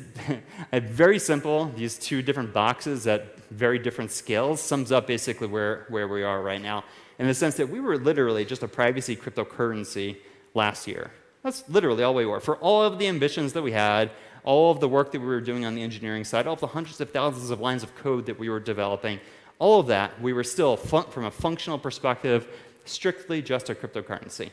very 0.72 1.18
simple, 1.18 1.72
these 1.74 1.98
two 1.98 2.22
different 2.22 2.52
boxes 2.52 3.06
at 3.06 3.38
very 3.50 3.78
different 3.78 4.10
scales 4.10 4.60
sums 4.60 4.92
up 4.92 5.06
basically 5.06 5.48
where, 5.48 5.86
where 5.88 6.06
we 6.06 6.22
are 6.22 6.42
right 6.42 6.60
now 6.60 6.84
in 7.18 7.26
the 7.26 7.34
sense 7.34 7.56
that 7.56 7.68
we 7.68 7.80
were 7.80 7.98
literally 7.98 8.44
just 8.44 8.62
a 8.62 8.68
privacy 8.68 9.16
cryptocurrency 9.16 10.18
last 10.54 10.86
year. 10.86 11.10
That's 11.42 11.68
literally 11.68 12.02
all 12.02 12.14
we 12.14 12.26
were. 12.26 12.40
For 12.40 12.56
all 12.58 12.82
of 12.82 12.98
the 12.98 13.08
ambitions 13.08 13.52
that 13.54 13.62
we 13.62 13.72
had, 13.72 14.10
all 14.44 14.70
of 14.70 14.80
the 14.80 14.88
work 14.88 15.12
that 15.12 15.20
we 15.20 15.26
were 15.26 15.40
doing 15.40 15.64
on 15.64 15.74
the 15.74 15.82
engineering 15.82 16.24
side, 16.24 16.46
all 16.46 16.54
of 16.54 16.60
the 16.60 16.68
hundreds 16.68 17.00
of 17.00 17.10
thousands 17.10 17.50
of 17.50 17.60
lines 17.60 17.82
of 17.82 17.94
code 17.96 18.26
that 18.26 18.38
we 18.38 18.48
were 18.48 18.60
developing, 18.60 19.18
all 19.58 19.80
of 19.80 19.88
that, 19.88 20.20
we 20.20 20.32
were 20.32 20.44
still, 20.44 20.76
from 20.76 21.24
a 21.24 21.30
functional 21.30 21.78
perspective, 21.78 22.48
strictly 22.84 23.42
just 23.42 23.70
a 23.70 23.74
cryptocurrency. 23.74 24.50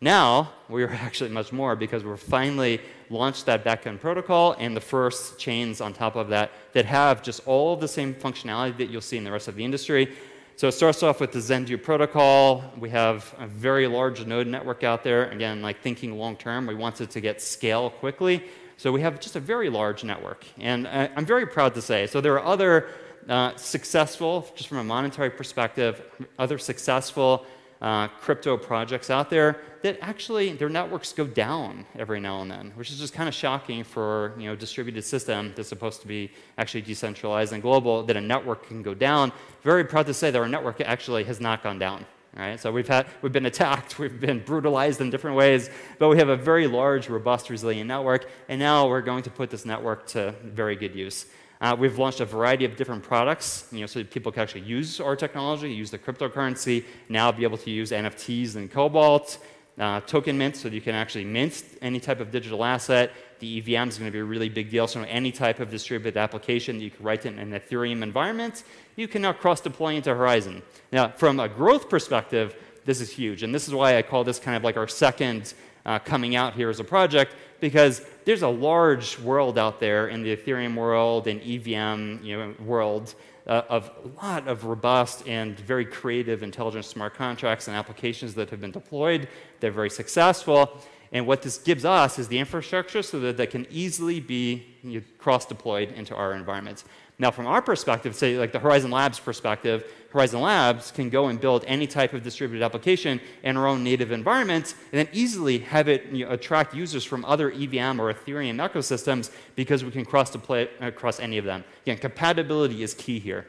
Now, 0.00 0.52
we 0.68 0.82
are 0.82 0.90
actually 0.92 1.30
much 1.30 1.52
more 1.52 1.76
because 1.76 2.04
we're 2.04 2.16
finally 2.16 2.80
launched 3.08 3.46
that 3.46 3.64
backend 3.64 4.00
protocol 4.00 4.56
and 4.58 4.76
the 4.76 4.80
first 4.80 5.38
chains 5.38 5.80
on 5.80 5.92
top 5.92 6.16
of 6.16 6.28
that 6.28 6.50
that 6.72 6.84
have 6.86 7.22
just 7.22 7.46
all 7.46 7.76
the 7.76 7.88
same 7.88 8.14
functionality 8.14 8.76
that 8.78 8.90
you'll 8.90 9.00
see 9.00 9.16
in 9.16 9.24
the 9.24 9.32
rest 9.32 9.48
of 9.48 9.54
the 9.54 9.64
industry. 9.64 10.12
So 10.56 10.68
it 10.68 10.72
starts 10.72 11.02
off 11.02 11.20
with 11.20 11.32
the 11.32 11.38
Zendoo 11.38 11.82
protocol. 11.82 12.62
We 12.78 12.90
have 12.90 13.34
a 13.38 13.46
very 13.46 13.86
large 13.86 14.26
node 14.26 14.46
network 14.46 14.84
out 14.84 15.02
there. 15.02 15.30
Again, 15.30 15.62
like 15.62 15.80
thinking 15.80 16.18
long 16.18 16.36
term, 16.36 16.66
we 16.66 16.74
wanted 16.74 17.10
to 17.10 17.20
get 17.20 17.40
scale 17.40 17.88
quickly. 17.90 18.44
So 18.76 18.90
we 18.90 19.00
have 19.00 19.20
just 19.20 19.36
a 19.36 19.40
very 19.40 19.70
large 19.70 20.04
network. 20.04 20.44
And 20.58 20.86
uh, 20.86 21.08
I'm 21.16 21.24
very 21.24 21.46
proud 21.46 21.74
to 21.74 21.82
say, 21.82 22.06
so 22.06 22.20
there 22.20 22.34
are 22.34 22.44
other 22.44 22.88
uh, 23.28 23.56
successful, 23.56 24.48
just 24.54 24.68
from 24.68 24.78
a 24.78 24.84
monetary 24.84 25.30
perspective, 25.30 26.02
other 26.38 26.58
successful 26.58 27.46
uh, 27.82 28.06
crypto 28.06 28.56
projects 28.56 29.10
out 29.10 29.28
there 29.28 29.60
that 29.82 29.98
actually 30.00 30.52
their 30.52 30.68
networks 30.68 31.12
go 31.12 31.26
down 31.26 31.84
every 31.98 32.20
now 32.20 32.40
and 32.40 32.50
then, 32.50 32.72
which 32.76 32.90
is 32.90 32.98
just 32.98 33.12
kind 33.12 33.28
of 33.28 33.34
shocking 33.34 33.82
for 33.82 34.32
you 34.38 34.46
know 34.46 34.54
distributed 34.54 35.02
system 35.02 35.52
that's 35.56 35.68
supposed 35.68 36.00
to 36.00 36.06
be 36.06 36.30
actually 36.58 36.82
decentralized 36.82 37.52
and 37.52 37.60
global. 37.60 38.04
That 38.04 38.16
a 38.16 38.20
network 38.20 38.68
can 38.68 38.82
go 38.82 38.94
down. 38.94 39.32
Very 39.62 39.84
proud 39.84 40.06
to 40.06 40.14
say 40.14 40.30
that 40.30 40.38
our 40.38 40.48
network 40.48 40.80
actually 40.80 41.24
has 41.24 41.40
not 41.40 41.62
gone 41.62 41.78
down. 41.78 42.06
Right? 42.36 42.58
So 42.58 42.72
we've 42.72 42.88
had 42.88 43.08
we've 43.20 43.32
been 43.32 43.46
attacked, 43.46 43.98
we've 43.98 44.20
been 44.20 44.38
brutalized 44.38 45.00
in 45.00 45.10
different 45.10 45.36
ways, 45.36 45.68
but 45.98 46.08
we 46.08 46.18
have 46.18 46.28
a 46.28 46.36
very 46.36 46.68
large, 46.68 47.08
robust, 47.08 47.50
resilient 47.50 47.88
network, 47.88 48.30
and 48.48 48.60
now 48.60 48.88
we're 48.88 49.02
going 49.02 49.24
to 49.24 49.30
put 49.30 49.50
this 49.50 49.66
network 49.66 50.06
to 50.08 50.34
very 50.44 50.76
good 50.76 50.94
use. 50.94 51.26
Uh, 51.62 51.76
we've 51.78 51.96
launched 51.96 52.18
a 52.18 52.24
variety 52.24 52.64
of 52.64 52.74
different 52.74 53.04
products, 53.04 53.68
you 53.70 53.80
know, 53.80 53.86
so 53.86 54.00
that 54.00 54.10
people 54.10 54.32
can 54.32 54.42
actually 54.42 54.62
use 54.62 55.00
our 55.00 55.14
technology, 55.14 55.72
use 55.72 55.92
the 55.92 55.98
cryptocurrency, 55.98 56.84
now 57.08 57.30
be 57.30 57.44
able 57.44 57.56
to 57.56 57.70
use 57.70 57.92
NFTs 57.92 58.56
and 58.56 58.68
Cobalt, 58.68 59.38
uh, 59.78 60.00
token 60.00 60.36
mint, 60.36 60.56
so 60.56 60.66
you 60.66 60.80
can 60.80 60.96
actually 60.96 61.24
mint 61.24 61.62
any 61.80 62.00
type 62.00 62.18
of 62.18 62.32
digital 62.32 62.64
asset. 62.64 63.12
The 63.38 63.58
EVM 63.58 63.88
is 63.88 63.96
going 63.96 64.08
to 64.08 64.12
be 64.12 64.18
a 64.18 64.24
really 64.24 64.48
big 64.48 64.70
deal. 64.70 64.88
So 64.88 65.02
any 65.02 65.30
type 65.30 65.60
of 65.60 65.70
distributed 65.70 66.18
application 66.18 66.78
that 66.78 66.84
you 66.84 66.90
can 66.90 67.04
write 67.04 67.26
in 67.26 67.38
an 67.38 67.52
Ethereum 67.52 68.02
environment, 68.02 68.64
you 68.96 69.06
can 69.06 69.22
now 69.22 69.32
cross-deploy 69.32 69.94
into 69.94 70.10
Horizen. 70.10 70.62
Now, 70.90 71.10
from 71.10 71.38
a 71.38 71.48
growth 71.48 71.88
perspective, 71.88 72.56
this 72.84 73.00
is 73.00 73.08
huge, 73.08 73.44
and 73.44 73.54
this 73.54 73.68
is 73.68 73.74
why 73.74 73.96
I 73.96 74.02
call 74.02 74.24
this 74.24 74.40
kind 74.40 74.56
of 74.56 74.64
like 74.64 74.76
our 74.76 74.88
second 74.88 75.54
uh, 75.86 75.98
coming 75.98 76.36
out 76.36 76.54
here 76.54 76.70
as 76.70 76.80
a 76.80 76.84
project 76.84 77.34
because 77.60 78.02
there's 78.24 78.42
a 78.42 78.48
large 78.48 79.18
world 79.20 79.58
out 79.58 79.80
there 79.80 80.08
in 80.08 80.22
the 80.22 80.36
Ethereum 80.36 80.74
world 80.74 81.26
and 81.26 81.40
EVM 81.40 82.24
you 82.24 82.36
know, 82.36 82.54
world 82.64 83.14
uh, 83.46 83.62
of 83.68 83.90
a 84.04 84.24
lot 84.24 84.46
of 84.48 84.64
robust 84.64 85.26
and 85.26 85.58
very 85.58 85.84
creative, 85.84 86.42
intelligent 86.42 86.84
smart 86.84 87.14
contracts 87.14 87.68
and 87.68 87.76
applications 87.76 88.34
that 88.34 88.50
have 88.50 88.60
been 88.60 88.70
deployed. 88.70 89.28
They're 89.60 89.72
very 89.72 89.90
successful. 89.90 90.80
And 91.12 91.26
what 91.26 91.42
this 91.42 91.58
gives 91.58 91.84
us 91.84 92.18
is 92.18 92.28
the 92.28 92.38
infrastructure 92.38 93.02
so 93.02 93.20
that 93.20 93.36
they 93.36 93.46
can 93.46 93.66
easily 93.70 94.18
be 94.18 94.66
you 94.82 95.00
know, 95.00 95.06
cross 95.18 95.44
deployed 95.44 95.92
into 95.92 96.14
our 96.14 96.32
environments. 96.34 96.84
Now, 97.18 97.30
from 97.30 97.46
our 97.46 97.60
perspective, 97.60 98.16
say 98.16 98.38
like 98.38 98.52
the 98.52 98.58
Horizen 98.58 98.90
Labs 98.90 99.20
perspective, 99.20 99.92
Horizen 100.12 100.42
Labs 100.42 100.90
can 100.90 101.08
go 101.08 101.28
and 101.28 101.40
build 101.40 101.64
any 101.66 101.86
type 101.86 102.12
of 102.12 102.22
distributed 102.22 102.64
application 102.64 103.20
in 103.42 103.56
our 103.56 103.66
own 103.66 103.82
native 103.82 104.12
environment 104.12 104.74
and 104.92 104.98
then 104.98 105.08
easily 105.12 105.58
have 105.58 105.88
it 105.88 106.06
you 106.06 106.26
know, 106.26 106.32
attract 106.32 106.74
users 106.74 107.04
from 107.04 107.24
other 107.24 107.50
EVM 107.50 108.00
or 108.00 108.12
Ethereum 108.12 108.56
ecosystems 108.56 109.30
because 109.56 109.84
we 109.84 109.90
can 109.90 110.04
cross 110.04 110.30
deploy 110.30 110.68
across 110.80 111.18
any 111.18 111.38
of 111.38 111.44
them. 111.44 111.64
Again, 111.82 111.98
compatibility 111.98 112.82
is 112.82 112.92
key 112.94 113.18
here. 113.18 113.46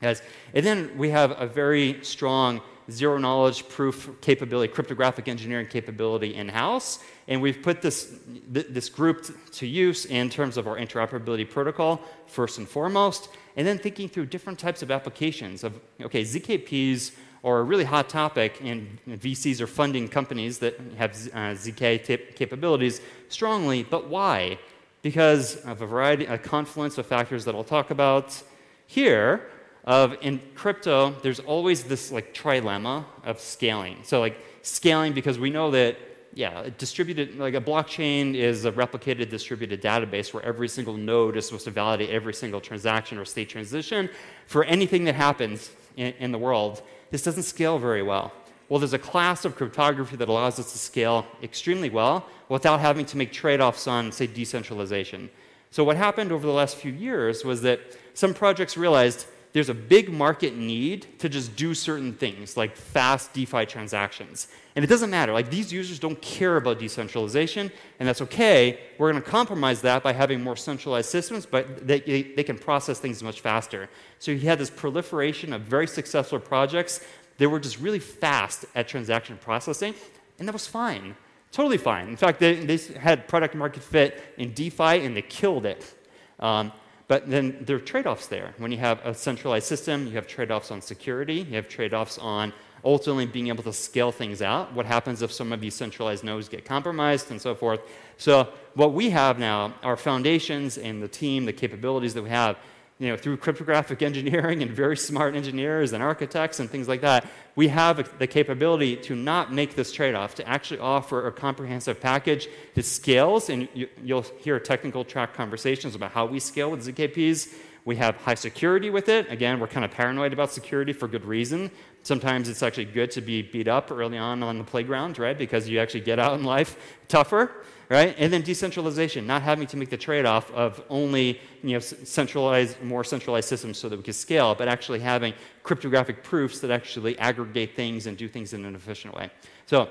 Yes. 0.00 0.22
And 0.54 0.64
then 0.64 0.96
we 0.96 1.10
have 1.10 1.40
a 1.40 1.46
very 1.46 2.04
strong 2.04 2.60
zero 2.90 3.18
knowledge 3.18 3.68
proof 3.68 4.08
capability, 4.20 4.72
cryptographic 4.72 5.26
engineering 5.26 5.66
capability 5.66 6.34
in 6.34 6.48
house. 6.48 7.00
And 7.28 7.42
we've 7.42 7.62
put 7.62 7.82
this, 7.82 8.14
this 8.48 8.88
group 8.88 9.26
to 9.52 9.66
use 9.66 10.06
in 10.06 10.30
terms 10.30 10.56
of 10.56 10.68
our 10.68 10.76
interoperability 10.76 11.48
protocol, 11.48 12.00
first 12.26 12.58
and 12.58 12.68
foremost, 12.68 13.28
and 13.56 13.66
then 13.66 13.78
thinking 13.78 14.08
through 14.08 14.26
different 14.26 14.58
types 14.58 14.82
of 14.82 14.90
applications 14.90 15.64
of, 15.64 15.80
okay, 16.00 16.22
ZKPs 16.22 17.12
are 17.42 17.60
a 17.60 17.62
really 17.62 17.84
hot 17.84 18.08
topic, 18.08 18.60
and 18.62 18.98
VCs 19.08 19.60
are 19.60 19.66
funding 19.66 20.08
companies 20.08 20.58
that 20.58 20.78
have 20.98 21.12
uh, 21.12 21.54
ZK 21.54 22.34
capabilities 22.34 23.00
strongly, 23.28 23.82
but 23.82 24.08
why? 24.08 24.58
Because 25.02 25.56
of 25.64 25.80
a 25.80 25.86
variety, 25.86 26.26
a 26.26 26.38
confluence 26.38 26.98
of 26.98 27.06
factors 27.06 27.44
that 27.44 27.54
I'll 27.54 27.64
talk 27.64 27.90
about 27.90 28.42
here 28.86 29.48
of 29.84 30.16
in 30.20 30.40
crypto, 30.54 31.14
there's 31.22 31.40
always 31.40 31.84
this 31.84 32.10
like 32.10 32.34
trilemma 32.34 33.04
of 33.24 33.40
scaling. 33.40 33.98
So 34.02 34.20
like 34.20 34.36
scaling 34.62 35.12
because 35.12 35.38
we 35.38 35.48
know 35.48 35.70
that 35.70 35.96
yeah, 36.36 36.64
a 36.64 36.70
distributed, 36.70 37.38
like 37.38 37.54
a 37.54 37.60
blockchain 37.62 38.34
is 38.34 38.66
a 38.66 38.72
replicated 38.72 39.30
distributed 39.30 39.80
database 39.80 40.34
where 40.34 40.44
every 40.44 40.68
single 40.68 40.94
node 40.94 41.34
is 41.34 41.46
supposed 41.46 41.64
to 41.64 41.70
validate 41.70 42.10
every 42.10 42.34
single 42.34 42.60
transaction 42.60 43.16
or 43.16 43.24
state 43.24 43.48
transition 43.48 44.10
for 44.46 44.62
anything 44.64 45.04
that 45.04 45.14
happens 45.14 45.70
in, 45.96 46.12
in 46.18 46.32
the 46.32 46.38
world. 46.38 46.82
This 47.10 47.22
doesn't 47.22 47.44
scale 47.44 47.78
very 47.78 48.02
well. 48.02 48.34
Well, 48.68 48.78
there's 48.78 48.92
a 48.92 48.98
class 48.98 49.46
of 49.46 49.56
cryptography 49.56 50.16
that 50.16 50.28
allows 50.28 50.58
us 50.58 50.72
to 50.72 50.78
scale 50.78 51.26
extremely 51.42 51.88
well 51.88 52.26
without 52.50 52.80
having 52.80 53.06
to 53.06 53.16
make 53.16 53.32
trade 53.32 53.62
offs 53.62 53.86
on, 53.86 54.12
say, 54.12 54.26
decentralization. 54.26 55.30
So, 55.70 55.84
what 55.84 55.96
happened 55.96 56.32
over 56.32 56.46
the 56.46 56.52
last 56.52 56.76
few 56.76 56.92
years 56.92 57.46
was 57.46 57.62
that 57.62 57.80
some 58.12 58.34
projects 58.34 58.76
realized 58.76 59.26
there's 59.56 59.70
a 59.70 59.74
big 59.74 60.12
market 60.12 60.54
need 60.54 61.18
to 61.18 61.30
just 61.30 61.56
do 61.56 61.72
certain 61.72 62.12
things, 62.12 62.58
like 62.58 62.76
fast 62.76 63.32
DeFi 63.32 63.64
transactions. 63.64 64.48
And 64.74 64.84
it 64.84 64.88
doesn't 64.88 65.08
matter. 65.08 65.32
Like, 65.32 65.48
these 65.48 65.72
users 65.72 65.98
don't 65.98 66.20
care 66.20 66.58
about 66.58 66.78
decentralization, 66.78 67.72
and 67.98 68.06
that's 68.06 68.20
okay. 68.20 68.78
We're 68.98 69.10
going 69.10 69.22
to 69.22 69.30
compromise 69.30 69.80
that 69.80 70.02
by 70.02 70.12
having 70.12 70.42
more 70.42 70.56
centralized 70.56 71.08
systems, 71.08 71.46
but 71.46 71.86
they, 71.86 72.00
they 72.00 72.44
can 72.44 72.58
process 72.58 72.98
things 72.98 73.22
much 73.22 73.40
faster. 73.40 73.88
So, 74.18 74.30
you 74.30 74.40
had 74.40 74.58
this 74.58 74.68
proliferation 74.68 75.54
of 75.54 75.62
very 75.62 75.86
successful 75.86 76.38
projects 76.38 77.00
they 77.38 77.46
were 77.46 77.60
just 77.60 77.80
really 77.80 77.98
fast 77.98 78.66
at 78.74 78.88
transaction 78.88 79.38
processing, 79.38 79.94
and 80.38 80.46
that 80.46 80.52
was 80.52 80.66
fine. 80.66 81.16
Totally 81.50 81.78
fine. 81.78 82.08
In 82.08 82.16
fact, 82.16 82.40
they, 82.40 82.56
they 82.56 82.76
had 82.98 83.26
product 83.26 83.54
market 83.54 83.82
fit 83.82 84.22
in 84.36 84.52
DeFi 84.52 85.04
and 85.04 85.16
they 85.16 85.22
killed 85.22 85.64
it. 85.64 85.94
Um, 86.38 86.72
but 87.08 87.30
then 87.30 87.56
there 87.60 87.76
are 87.76 87.80
trade 87.80 88.06
offs 88.06 88.26
there. 88.26 88.54
When 88.58 88.72
you 88.72 88.78
have 88.78 89.04
a 89.04 89.14
centralized 89.14 89.66
system, 89.66 90.06
you 90.06 90.12
have 90.12 90.26
trade 90.26 90.50
offs 90.50 90.70
on 90.70 90.80
security, 90.80 91.46
you 91.48 91.54
have 91.56 91.68
trade 91.68 91.94
offs 91.94 92.18
on 92.18 92.52
ultimately 92.84 93.26
being 93.26 93.48
able 93.48 93.64
to 93.64 93.72
scale 93.72 94.12
things 94.12 94.42
out. 94.42 94.72
What 94.72 94.86
happens 94.86 95.22
if 95.22 95.32
some 95.32 95.52
of 95.52 95.60
these 95.60 95.74
centralized 95.74 96.24
nodes 96.24 96.48
get 96.48 96.64
compromised 96.64 97.30
and 97.30 97.40
so 97.40 97.54
forth? 97.54 97.80
So, 98.16 98.48
what 98.74 98.92
we 98.92 99.10
have 99.10 99.38
now, 99.38 99.74
our 99.82 99.96
foundations 99.96 100.78
and 100.78 101.02
the 101.02 101.08
team, 101.08 101.44
the 101.44 101.52
capabilities 101.52 102.14
that 102.14 102.22
we 102.22 102.30
have, 102.30 102.58
you 102.98 103.08
know, 103.08 103.16
through 103.16 103.36
cryptographic 103.36 104.00
engineering 104.00 104.62
and 104.62 104.70
very 104.70 104.96
smart 104.96 105.36
engineers 105.36 105.92
and 105.92 106.02
architects 106.02 106.60
and 106.60 106.70
things 106.70 106.88
like 106.88 107.02
that, 107.02 107.26
we 107.54 107.68
have 107.68 108.18
the 108.18 108.26
capability 108.26 108.96
to 108.96 109.14
not 109.14 109.52
make 109.52 109.74
this 109.74 109.92
trade-off, 109.92 110.34
to 110.36 110.48
actually 110.48 110.80
offer 110.80 111.26
a 111.26 111.32
comprehensive 111.32 112.00
package 112.00 112.48
that 112.74 112.84
scales, 112.84 113.50
and 113.50 113.68
you, 113.74 113.88
will 114.02 114.24
hear 114.38 114.58
technical 114.58 115.04
track 115.04 115.34
conversations 115.34 115.94
about 115.94 116.12
how 116.12 116.24
we 116.24 116.40
scale 116.40 116.70
with 116.70 116.86
ZKPs. 116.86 117.54
We 117.84 117.96
have 117.96 118.16
high 118.16 118.34
security 118.34 118.88
with 118.88 119.08
it. 119.08 119.30
Again, 119.30 119.60
we're 119.60 119.68
kind 119.68 119.84
of 119.84 119.90
paranoid 119.90 120.32
about 120.32 120.50
security 120.50 120.92
for 120.92 121.06
good 121.06 121.24
reason. 121.24 121.70
Sometimes 122.02 122.48
it's 122.48 122.62
actually 122.62 122.86
good 122.86 123.10
to 123.12 123.20
be 123.20 123.42
beat 123.42 123.68
up 123.68 123.90
early 123.90 124.16
on 124.16 124.42
on 124.42 124.58
the 124.58 124.64
playground, 124.64 125.18
right? 125.18 125.36
Because 125.36 125.68
you 125.68 125.78
actually 125.80 126.00
get 126.00 126.18
out 126.18 126.38
in 126.38 126.44
life 126.44 126.76
tougher 127.08 127.50
right? 127.88 128.14
And 128.18 128.32
then 128.32 128.42
decentralization, 128.42 129.26
not 129.26 129.42
having 129.42 129.66
to 129.68 129.76
make 129.76 129.90
the 129.90 129.96
trade-off 129.96 130.50
of 130.52 130.82
only 130.88 131.40
you 131.62 131.74
know, 131.74 131.78
centralized, 131.78 132.82
more 132.82 133.04
centralized 133.04 133.48
systems 133.48 133.78
so 133.78 133.88
that 133.88 133.96
we 133.96 134.02
can 134.02 134.12
scale, 134.12 134.54
but 134.54 134.68
actually 134.68 135.00
having 135.00 135.34
cryptographic 135.62 136.22
proofs 136.22 136.60
that 136.60 136.70
actually 136.70 137.18
aggregate 137.18 137.76
things 137.76 138.06
and 138.06 138.16
do 138.16 138.28
things 138.28 138.52
in 138.52 138.64
an 138.64 138.74
efficient 138.74 139.14
way. 139.14 139.30
So 139.66 139.88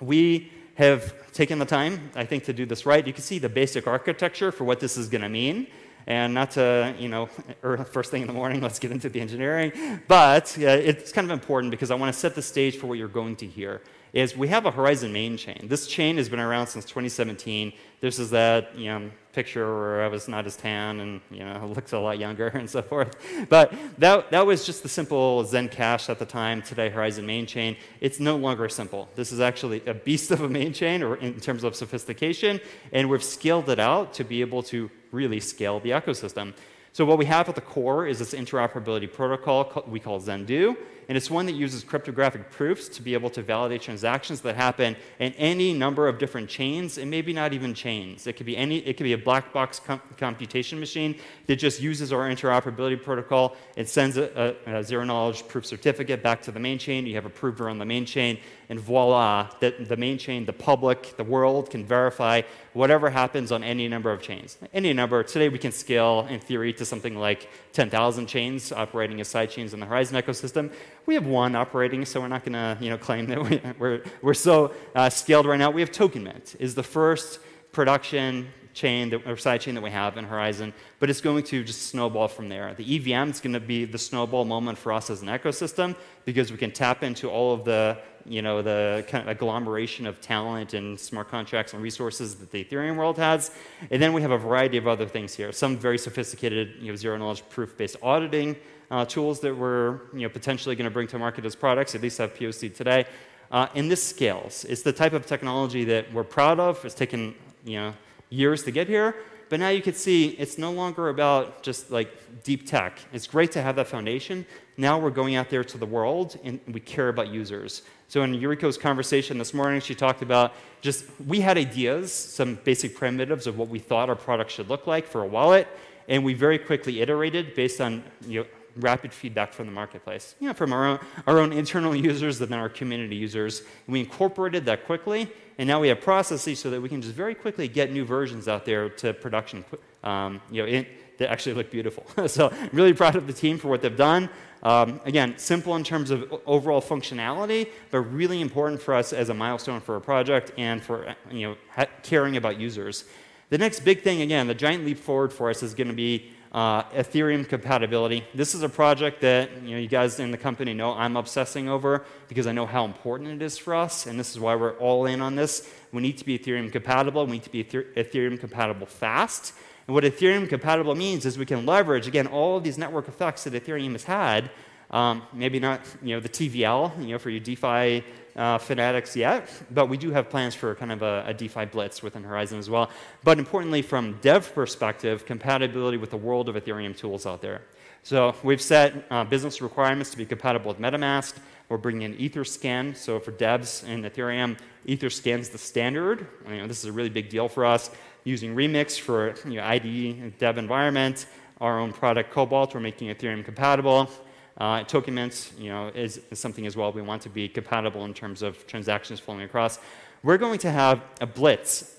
we 0.00 0.52
have 0.76 1.32
taken 1.32 1.58
the 1.58 1.64
time, 1.64 2.10
I 2.14 2.24
think, 2.24 2.44
to 2.44 2.52
do 2.52 2.66
this 2.66 2.84
right. 2.86 3.06
You 3.06 3.12
can 3.12 3.22
see 3.22 3.38
the 3.38 3.48
basic 3.48 3.86
architecture 3.86 4.50
for 4.50 4.64
what 4.64 4.80
this 4.80 4.96
is 4.96 5.08
going 5.08 5.22
to 5.22 5.28
mean. 5.28 5.68
And 6.06 6.34
not 6.34 6.50
to, 6.52 6.94
you 6.98 7.08
know, 7.08 7.26
first 7.92 8.10
thing 8.10 8.20
in 8.20 8.26
the 8.26 8.34
morning, 8.34 8.60
let's 8.60 8.78
get 8.78 8.92
into 8.92 9.08
the 9.08 9.20
engineering. 9.20 10.00
But 10.06 10.56
uh, 10.58 10.66
it's 10.66 11.12
kind 11.12 11.24
of 11.26 11.30
important 11.30 11.70
because 11.70 11.90
I 11.90 11.94
want 11.94 12.12
to 12.12 12.18
set 12.18 12.34
the 12.34 12.42
stage 12.42 12.76
for 12.76 12.88
what 12.88 12.98
you're 12.98 13.08
going 13.08 13.36
to 13.36 13.46
hear 13.46 13.80
is 14.14 14.36
we 14.36 14.46
have 14.46 14.64
a 14.64 14.70
Horizen 14.70 15.10
main 15.10 15.36
chain. 15.36 15.58
This 15.64 15.88
chain 15.88 16.16
has 16.18 16.28
been 16.28 16.38
around 16.38 16.68
since 16.68 16.84
2017. 16.84 17.72
This 18.00 18.20
is 18.20 18.30
that 18.30 18.78
you 18.78 18.86
know, 18.86 19.10
picture 19.32 19.66
where 19.66 20.04
I 20.04 20.08
was 20.08 20.28
not 20.28 20.46
as 20.46 20.56
tan 20.56 21.00
and 21.00 21.20
you 21.32 21.40
know 21.40 21.66
looks 21.74 21.92
a 21.92 21.98
lot 21.98 22.20
younger 22.20 22.46
and 22.46 22.70
so 22.70 22.80
forth. 22.80 23.16
But 23.48 23.74
that, 23.98 24.30
that 24.30 24.46
was 24.46 24.64
just 24.64 24.84
the 24.84 24.88
simple 24.88 25.44
Zen 25.44 25.68
Cash 25.68 26.08
at 26.08 26.20
the 26.20 26.24
time. 26.24 26.62
Today, 26.62 26.90
Horizen 26.90 27.24
main 27.24 27.44
chain. 27.44 27.76
It's 28.00 28.20
no 28.20 28.36
longer 28.36 28.68
simple. 28.68 29.08
This 29.16 29.32
is 29.32 29.40
actually 29.40 29.82
a 29.86 29.94
beast 29.94 30.30
of 30.30 30.42
a 30.42 30.48
main 30.48 30.72
chain, 30.72 31.02
or 31.02 31.16
in 31.16 31.40
terms 31.40 31.64
of 31.64 31.74
sophistication, 31.74 32.60
and 32.92 33.10
we've 33.10 33.24
scaled 33.24 33.68
it 33.68 33.80
out 33.80 34.14
to 34.14 34.22
be 34.22 34.40
able 34.42 34.62
to 34.64 34.88
really 35.10 35.40
scale 35.40 35.80
the 35.80 35.90
ecosystem. 35.90 36.54
So 36.92 37.04
what 37.04 37.18
we 37.18 37.24
have 37.24 37.48
at 37.48 37.56
the 37.56 37.60
core 37.60 38.06
is 38.06 38.20
this 38.20 38.34
interoperability 38.34 39.12
protocol 39.12 39.82
we 39.88 39.98
call 39.98 40.20
Zendoo, 40.20 40.76
and 41.08 41.16
it's 41.16 41.30
one 41.30 41.46
that 41.46 41.54
uses 41.54 41.84
cryptographic 41.84 42.50
proofs 42.50 42.88
to 42.88 43.02
be 43.02 43.14
able 43.14 43.30
to 43.30 43.42
validate 43.42 43.82
transactions 43.82 44.40
that 44.42 44.56
happen 44.56 44.96
in 45.18 45.32
any 45.34 45.72
number 45.72 46.08
of 46.08 46.18
different 46.18 46.48
chains, 46.48 46.98
and 46.98 47.10
maybe 47.10 47.32
not 47.32 47.52
even 47.52 47.74
chains. 47.74 48.26
It 48.26 48.34
could 48.34 48.46
be 48.46 48.56
any, 48.56 48.78
it 48.78 48.96
could 48.96 49.04
be 49.04 49.12
a 49.12 49.18
black 49.18 49.52
box 49.52 49.80
com 49.80 50.00
computation 50.16 50.80
machine 50.80 51.16
that 51.46 51.56
just 51.56 51.80
uses 51.80 52.12
our 52.12 52.28
interoperability 52.28 53.02
protocol. 53.02 53.56
It 53.76 53.88
sends 53.88 54.16
a, 54.16 54.56
a, 54.66 54.78
a, 54.78 54.84
zero 54.84 55.04
knowledge 55.04 55.46
proof 55.48 55.66
certificate 55.66 56.22
back 56.22 56.42
to 56.42 56.52
the 56.52 56.60
main 56.60 56.78
chain. 56.78 57.06
You 57.06 57.14
have 57.14 57.26
a 57.26 57.30
prover 57.30 57.68
on 57.68 57.78
the 57.78 57.84
main 57.84 58.06
chain, 58.06 58.38
and 58.68 58.80
voila, 58.80 59.50
that 59.60 59.88
the 59.88 59.96
main 59.96 60.18
chain, 60.18 60.44
the 60.44 60.52
public, 60.52 61.16
the 61.16 61.24
world 61.24 61.70
can 61.70 61.84
verify 61.84 62.42
whatever 62.72 63.10
happens 63.10 63.52
on 63.52 63.62
any 63.62 63.88
number 63.88 64.10
of 64.10 64.20
chains. 64.20 64.58
Any 64.72 64.92
number. 64.92 65.22
Today 65.22 65.48
we 65.48 65.58
can 65.58 65.72
scale, 65.72 66.26
in 66.28 66.40
theory, 66.40 66.72
to 66.74 66.84
something 66.84 67.16
like 67.16 67.48
10,000 67.72 68.26
chains 68.26 68.72
operating 68.72 69.20
as 69.20 69.28
side 69.28 69.50
chains 69.50 69.74
in 69.74 69.80
the 69.80 69.86
Horizen 69.86 70.20
ecosystem. 70.20 70.72
We 71.06 71.14
have 71.14 71.26
one 71.26 71.54
operating, 71.54 72.06
so 72.06 72.20
we're 72.20 72.28
not 72.28 72.44
going 72.44 72.54
to 72.54 72.78
you 72.80 72.88
know, 72.88 72.96
claim 72.96 73.26
that 73.26 73.42
we, 73.50 73.58
are 73.58 73.74
we're, 73.78 74.02
we're 74.22 74.34
so 74.34 74.72
uh, 74.94 75.10
scaled 75.10 75.46
right 75.46 75.58
now. 75.58 75.70
We 75.70 75.82
have 75.82 75.92
TokenMint, 75.92 76.56
is 76.58 76.74
the 76.74 76.82
first 76.82 77.40
production 77.72 78.48
chain 78.72 79.10
that, 79.10 79.26
or 79.26 79.36
side 79.36 79.60
chain 79.60 79.74
that 79.74 79.82
we 79.82 79.90
have 79.90 80.16
in 80.16 80.26
Horizen, 80.26 80.72
but 80.98 81.08
it's 81.08 81.20
going 81.20 81.44
to 81.44 81.62
just 81.62 81.88
snowball 81.88 82.28
from 82.28 82.48
there. 82.48 82.74
The 82.74 82.96
EVM 82.96 83.30
is 83.30 83.40
going 83.40 83.52
to 83.52 83.60
be 83.60 83.84
the 83.84 83.98
snowball 83.98 84.44
moment 84.44 84.78
for 84.78 84.92
us 84.92 85.10
as 85.10 85.22
an 85.22 85.28
ecosystem 85.28 85.94
because 86.24 86.50
we 86.50 86.58
can 86.58 86.72
tap 86.72 87.02
into 87.02 87.30
all 87.30 87.52
of 87.52 87.64
the 87.64 87.98
you 88.26 88.40
know 88.40 88.62
the 88.62 89.04
kind 89.06 89.22
of 89.22 89.28
agglomeration 89.28 90.06
of 90.06 90.18
talent 90.20 90.72
and 90.72 90.98
smart 90.98 91.28
contracts 91.28 91.74
and 91.74 91.82
resources 91.82 92.36
that 92.36 92.50
the 92.50 92.64
Ethereum 92.64 92.96
world 92.96 93.18
has, 93.18 93.50
and 93.90 94.02
then 94.02 94.12
we 94.12 94.22
have 94.22 94.30
a 94.30 94.38
variety 94.38 94.78
of 94.78 94.88
other 94.88 95.06
things 95.06 95.34
here. 95.34 95.52
Some 95.52 95.76
very 95.76 95.98
sophisticated 95.98 96.74
you 96.80 96.90
know, 96.90 96.96
zero 96.96 97.16
knowledge 97.18 97.46
proof 97.50 97.76
based 97.76 97.96
auditing 98.02 98.56
uh, 98.90 99.04
tools 99.04 99.40
that 99.40 99.56
we're 99.56 100.00
you 100.12 100.20
know, 100.20 100.28
potentially 100.28 100.76
going 100.76 100.84
to 100.84 100.90
bring 100.90 101.06
to 101.08 101.18
market 101.18 101.44
as 101.44 101.54
products. 101.54 101.94
At 101.94 102.02
least 102.02 102.18
have 102.18 102.34
POC 102.34 102.74
today. 102.74 103.06
Uh, 103.50 103.68
and 103.74 103.90
this 103.90 104.02
scales. 104.02 104.64
It's 104.64 104.82
the 104.82 104.92
type 104.92 105.12
of 105.12 105.26
technology 105.26 105.84
that 105.84 106.12
we're 106.12 106.24
proud 106.24 106.58
of. 106.58 106.84
It's 106.84 106.94
taken 106.94 107.34
you 107.64 107.78
know, 107.78 107.94
years 108.30 108.64
to 108.64 108.70
get 108.70 108.88
here. 108.88 109.14
But 109.48 109.60
now 109.60 109.68
you 109.68 109.82
can 109.82 109.94
see 109.94 110.30
it's 110.30 110.58
no 110.58 110.72
longer 110.72 111.10
about 111.10 111.62
just 111.62 111.90
like 111.90 112.42
deep 112.42 112.66
tech. 112.66 112.98
It's 113.12 113.26
great 113.26 113.52
to 113.52 113.62
have 113.62 113.76
that 113.76 113.86
foundation. 113.86 114.46
Now 114.76 114.98
we're 114.98 115.10
going 115.10 115.36
out 115.36 115.50
there 115.50 115.62
to 115.62 115.78
the 115.78 115.86
world 115.86 116.38
and 116.42 116.58
we 116.66 116.80
care 116.80 117.08
about 117.08 117.28
users. 117.28 117.82
So 118.08 118.22
in 118.22 118.32
Yuriko's 118.34 118.76
conversation 118.76 119.38
this 119.38 119.54
morning, 119.54 119.80
she 119.80 119.94
talked 119.94 120.22
about 120.22 120.54
just 120.80 121.04
we 121.26 121.40
had 121.40 121.56
ideas, 121.56 122.12
some 122.12 122.56
basic 122.64 122.94
primitives 122.94 123.46
of 123.46 123.56
what 123.58 123.68
we 123.68 123.78
thought 123.78 124.08
our 124.08 124.16
product 124.16 124.50
should 124.50 124.68
look 124.68 124.86
like 124.86 125.06
for 125.06 125.22
a 125.22 125.26
wallet, 125.26 125.68
and 126.08 126.24
we 126.24 126.34
very 126.34 126.58
quickly 126.58 127.00
iterated 127.00 127.54
based 127.54 127.80
on 127.80 128.02
you 128.26 128.40
know, 128.40 128.46
rapid 128.76 129.12
feedback 129.12 129.52
from 129.52 129.66
the 129.66 129.72
marketplace, 129.72 130.34
you 130.40 130.48
know, 130.48 130.54
from 130.54 130.72
our 130.72 130.86
own, 130.86 130.98
our 131.26 131.38
own 131.38 131.52
internal 131.52 131.94
users 132.10 132.40
and 132.40 132.50
then 132.50 132.58
our 132.58 132.68
community 132.68 133.16
users. 133.16 133.60
And 133.60 133.92
we 133.92 134.00
incorporated 134.00 134.64
that 134.66 134.86
quickly, 134.86 135.30
and 135.58 135.66
now 135.66 135.80
we 135.80 135.88
have 135.88 136.00
processes 136.00 136.58
so 136.58 136.70
that 136.70 136.80
we 136.80 136.88
can 136.88 137.02
just 137.02 137.14
very 137.14 137.34
quickly 137.34 137.68
get 137.68 137.92
new 137.92 138.04
versions 138.04 138.48
out 138.48 138.64
there 138.64 138.88
to 138.88 139.14
production. 139.14 139.64
Um, 140.02 140.40
you 140.50 140.62
know, 140.62 140.68
in, 140.68 140.86
that 141.18 141.30
actually 141.30 141.54
look 141.54 141.70
beautiful. 141.70 142.04
so 142.28 142.50
I'm 142.50 142.70
really 142.72 142.92
proud 142.92 143.16
of 143.16 143.26
the 143.26 143.32
team 143.32 143.58
for 143.58 143.68
what 143.68 143.82
they've 143.82 143.96
done. 143.96 144.28
Um, 144.62 145.00
again, 145.04 145.34
simple 145.36 145.76
in 145.76 145.84
terms 145.84 146.10
of 146.10 146.32
overall 146.46 146.80
functionality, 146.80 147.68
but 147.90 148.00
really 148.00 148.40
important 148.40 148.80
for 148.80 148.94
us 148.94 149.12
as 149.12 149.28
a 149.28 149.34
milestone 149.34 149.80
for 149.80 149.96
a 149.96 150.00
project 150.00 150.52
and 150.56 150.82
for 150.82 151.14
you 151.30 151.56
know 151.76 151.86
caring 152.02 152.36
about 152.36 152.58
users. 152.58 153.04
The 153.50 153.58
next 153.58 153.80
big 153.80 154.02
thing, 154.02 154.22
again, 154.22 154.46
the 154.46 154.54
giant 154.54 154.84
leap 154.86 154.98
forward 154.98 155.32
for 155.32 155.50
us 155.50 155.62
is 155.62 155.74
going 155.74 155.88
to 155.88 155.94
be 155.94 156.32
uh, 156.54 156.84
Ethereum 156.92 157.46
compatibility. 157.46 158.24
This 158.32 158.54
is 158.54 158.62
a 158.62 158.68
project 158.68 159.20
that 159.22 159.50
you, 159.62 159.72
know, 159.72 159.78
you 159.78 159.88
guys 159.88 160.20
in 160.20 160.30
the 160.30 160.38
company 160.38 160.72
know 160.72 160.92
I'm 160.92 161.16
obsessing 161.16 161.68
over 161.68 162.04
because 162.28 162.46
I 162.46 162.52
know 162.52 162.64
how 162.64 162.84
important 162.84 163.30
it 163.30 163.44
is 163.44 163.58
for 163.58 163.74
us, 163.74 164.06
and 164.06 164.18
this 164.18 164.30
is 164.30 164.38
why 164.38 164.54
we're 164.54 164.78
all 164.78 165.06
in 165.06 165.20
on 165.20 165.34
this. 165.34 165.68
We 165.92 166.00
need 166.00 166.16
to 166.18 166.24
be 166.24 166.38
Ethereum 166.38 166.70
compatible. 166.70 167.26
We 167.26 167.32
need 167.32 167.42
to 167.42 167.50
be 167.50 167.64
Ethereum 167.64 168.38
compatible 168.38 168.86
fast. 168.86 169.52
And 169.88 169.94
what 169.94 170.04
Ethereum 170.04 170.48
compatible 170.48 170.94
means 170.94 171.26
is 171.26 171.36
we 171.36 171.44
can 171.44 171.66
leverage, 171.66 172.06
again, 172.06 172.28
all 172.28 172.56
of 172.56 172.62
these 172.62 172.78
network 172.78 173.08
effects 173.08 173.44
that 173.44 173.52
Ethereum 173.52 173.92
has 173.92 174.04
had. 174.04 174.50
Um, 174.92 175.22
maybe 175.32 175.58
not 175.58 175.80
you 176.02 176.14
know, 176.14 176.20
the 176.20 176.28
TVL 176.28 177.00
you 177.00 177.12
know, 177.12 177.18
for 177.18 177.30
your 177.30 177.40
DeFi 177.40 178.04
uh, 178.36 178.58
fanatics 178.58 179.14
yet, 179.14 179.48
but 179.70 179.88
we 179.88 179.96
do 179.96 180.10
have 180.10 180.28
plans 180.28 180.54
for 180.54 180.74
kind 180.74 180.90
of 180.90 181.02
a, 181.02 181.24
a, 181.28 181.34
DeFi 181.34 181.66
blitz 181.66 182.02
within 182.02 182.24
Horizen 182.24 182.58
as 182.58 182.68
well. 182.68 182.90
But 183.22 183.38
importantly, 183.38 183.82
from 183.82 184.18
dev 184.20 184.52
perspective, 184.54 185.24
compatibility 185.24 185.96
with 185.96 186.10
the 186.10 186.16
world 186.16 186.48
of 186.48 186.56
Ethereum 186.56 186.96
tools 186.96 187.26
out 187.26 187.42
there. 187.42 187.62
So 188.02 188.34
we've 188.42 188.60
set 188.60 189.06
uh, 189.10 189.24
business 189.24 189.62
requirements 189.62 190.10
to 190.10 190.18
be 190.18 190.26
compatible 190.26 190.68
with 190.68 190.78
MetaMask. 190.78 191.34
We're 191.68 191.78
bringing 191.78 192.12
in 192.12 192.18
Etherscan. 192.18 192.96
So 192.96 193.18
for 193.18 193.32
devs 193.32 193.86
in 193.88 194.02
Ethereum, 194.02 194.58
Etherscan's 194.86 195.48
the 195.48 195.58
standard. 195.58 196.26
This 196.46 196.80
is 196.80 196.86
a 196.86 196.92
really 196.92 197.08
big 197.08 197.30
deal 197.30 197.48
for 197.48 197.64
us. 197.64 197.90
Using 198.24 198.54
Remix 198.54 198.98
for 198.98 199.34
you 199.48 199.56
know, 199.56 199.64
IDE 199.64 200.38
dev 200.38 200.58
environment, 200.58 201.26
our 201.60 201.78
own 201.78 201.92
product 201.92 202.30
Cobalt, 202.30 202.74
we're 202.74 202.80
making 202.80 203.08
Ethereum 203.14 203.44
compatible. 203.44 204.10
Uh, 204.58 204.84
token 204.84 205.14
mint, 205.14 205.52
you 205.58 205.68
know, 205.68 205.88
is, 205.88 206.20
is, 206.30 206.38
something 206.38 206.64
as 206.64 206.76
well 206.76 206.92
we 206.92 207.02
want 207.02 207.20
to 207.22 207.28
be 207.28 207.48
compatible 207.48 208.04
in 208.04 208.14
terms 208.14 208.40
of 208.40 208.64
transactions 208.68 209.18
flowing 209.18 209.42
across. 209.42 209.80
We're 210.22 210.38
going 210.38 210.60
to 210.60 210.70
have 210.70 211.02
a 211.20 211.26
blitz 211.26 211.96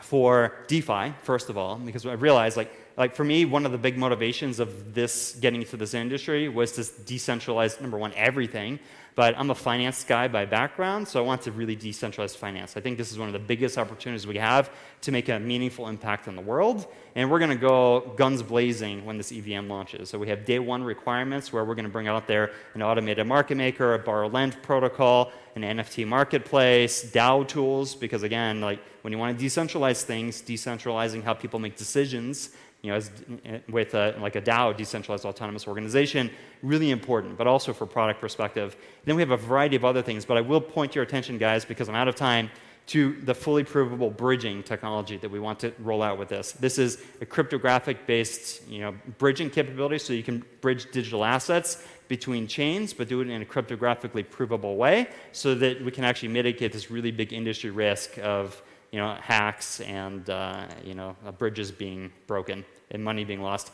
for 0.00 0.54
DeFi, 0.66 1.12
first 1.22 1.50
of 1.50 1.58
all, 1.58 1.76
because 1.76 2.06
I 2.06 2.14
realized, 2.14 2.56
like, 2.56 2.72
like 3.00 3.16
for 3.16 3.24
me, 3.24 3.46
one 3.46 3.64
of 3.64 3.72
the 3.72 3.78
big 3.78 3.96
motivations 3.96 4.60
of 4.60 4.92
this 4.92 5.34
getting 5.40 5.62
into 5.62 5.78
this 5.78 5.94
industry 5.94 6.50
was 6.50 6.72
to 6.72 6.82
decentralize, 6.82 7.80
number 7.80 7.96
one, 7.96 8.12
everything. 8.14 8.78
But 9.14 9.34
I'm 9.38 9.50
a 9.50 9.54
finance 9.54 10.04
guy 10.04 10.28
by 10.28 10.44
background, 10.44 11.08
so 11.08 11.18
I 11.18 11.26
want 11.26 11.40
to 11.42 11.52
really 11.52 11.76
decentralize 11.76 12.36
finance. 12.36 12.76
I 12.76 12.80
think 12.80 12.98
this 12.98 13.10
is 13.10 13.18
one 13.18 13.26
of 13.26 13.32
the 13.32 13.38
biggest 13.38 13.78
opportunities 13.78 14.26
we 14.26 14.36
have 14.36 14.70
to 15.00 15.12
make 15.12 15.30
a 15.30 15.38
meaningful 15.38 15.88
impact 15.88 16.28
on 16.28 16.36
the 16.36 16.42
world. 16.42 16.86
And 17.14 17.30
we're 17.30 17.38
going 17.38 17.50
to 17.50 17.56
go 17.56 18.12
guns 18.16 18.42
blazing 18.42 19.06
when 19.06 19.16
this 19.16 19.32
EVM 19.32 19.66
launches. 19.68 20.10
So 20.10 20.18
we 20.18 20.28
have 20.28 20.44
day 20.44 20.58
one 20.58 20.84
requirements 20.84 21.54
where 21.54 21.64
we're 21.64 21.74
going 21.74 21.86
to 21.86 21.90
bring 21.90 22.06
out 22.06 22.26
there 22.26 22.52
an 22.74 22.82
automated 22.82 23.26
market 23.26 23.56
maker, 23.56 23.94
a 23.94 23.98
borrow 23.98 24.28
lend 24.28 24.62
protocol, 24.62 25.32
an 25.56 25.62
NFT 25.62 26.06
marketplace, 26.06 27.10
DAO 27.10 27.48
tools, 27.48 27.94
because 27.94 28.22
again, 28.22 28.60
like 28.60 28.80
when 29.00 29.12
you 29.12 29.18
want 29.18 29.38
to 29.38 29.44
decentralize 29.44 30.02
things, 30.02 30.42
decentralizing 30.42 31.24
how 31.24 31.32
people 31.32 31.58
make 31.58 31.76
decisions 31.76 32.50
you 32.82 32.90
know, 32.90 32.96
as, 32.96 33.10
eh, 33.44 33.58
with 33.68 33.94
a, 33.94 34.16
like 34.20 34.36
a 34.36 34.40
DAO, 34.40 34.76
decentralized 34.76 35.24
autonomous 35.24 35.68
organization, 35.68 36.30
really 36.62 36.90
important, 36.90 37.36
but 37.36 37.46
also 37.46 37.72
for 37.72 37.86
product 37.86 38.20
perspective. 38.20 38.76
Then 39.04 39.16
we 39.16 39.22
have 39.22 39.30
a 39.30 39.36
variety 39.36 39.76
of 39.76 39.84
other 39.84 40.02
things, 40.02 40.24
but 40.24 40.36
I 40.36 40.40
will 40.40 40.60
point 40.60 40.94
your 40.94 41.04
attention, 41.04 41.38
guys, 41.38 41.64
because 41.64 41.88
I'm 41.88 41.94
out 41.94 42.08
of 42.08 42.14
time, 42.14 42.50
to 42.86 43.12
the 43.22 43.34
fully 43.34 43.62
provable 43.62 44.10
bridging 44.10 44.64
technology 44.64 45.16
that 45.16 45.30
we 45.30 45.38
want 45.38 45.60
to 45.60 45.72
roll 45.78 46.02
out 46.02 46.18
with 46.18 46.28
this. 46.28 46.52
This 46.52 46.76
is 46.76 47.00
a 47.20 47.26
cryptographic-based, 47.26 48.66
you 48.68 48.80
know, 48.80 48.94
bridging 49.18 49.48
capability, 49.48 49.98
so 49.98 50.12
you 50.12 50.24
can 50.24 50.42
bridge 50.60 50.90
digital 50.90 51.24
assets 51.24 51.84
between 52.08 52.48
chains, 52.48 52.92
but 52.92 53.06
do 53.06 53.20
it 53.20 53.28
in 53.28 53.42
a 53.42 53.44
cryptographically 53.44 54.28
provable 54.28 54.76
way, 54.76 55.06
so 55.30 55.54
that 55.54 55.84
we 55.84 55.92
can 55.92 56.02
actually 56.02 56.30
mitigate 56.30 56.72
this 56.72 56.90
really 56.90 57.12
big 57.12 57.32
industry 57.32 57.70
risk 57.70 58.18
of 58.18 58.60
you 58.90 58.98
know, 58.98 59.14
hacks 59.20 59.80
and 59.80 60.28
uh, 60.28 60.66
you 60.84 60.94
know, 60.94 61.16
bridges 61.38 61.70
being 61.70 62.12
broken 62.26 62.64
and 62.90 63.02
money 63.02 63.24
being 63.24 63.42
lost. 63.42 63.70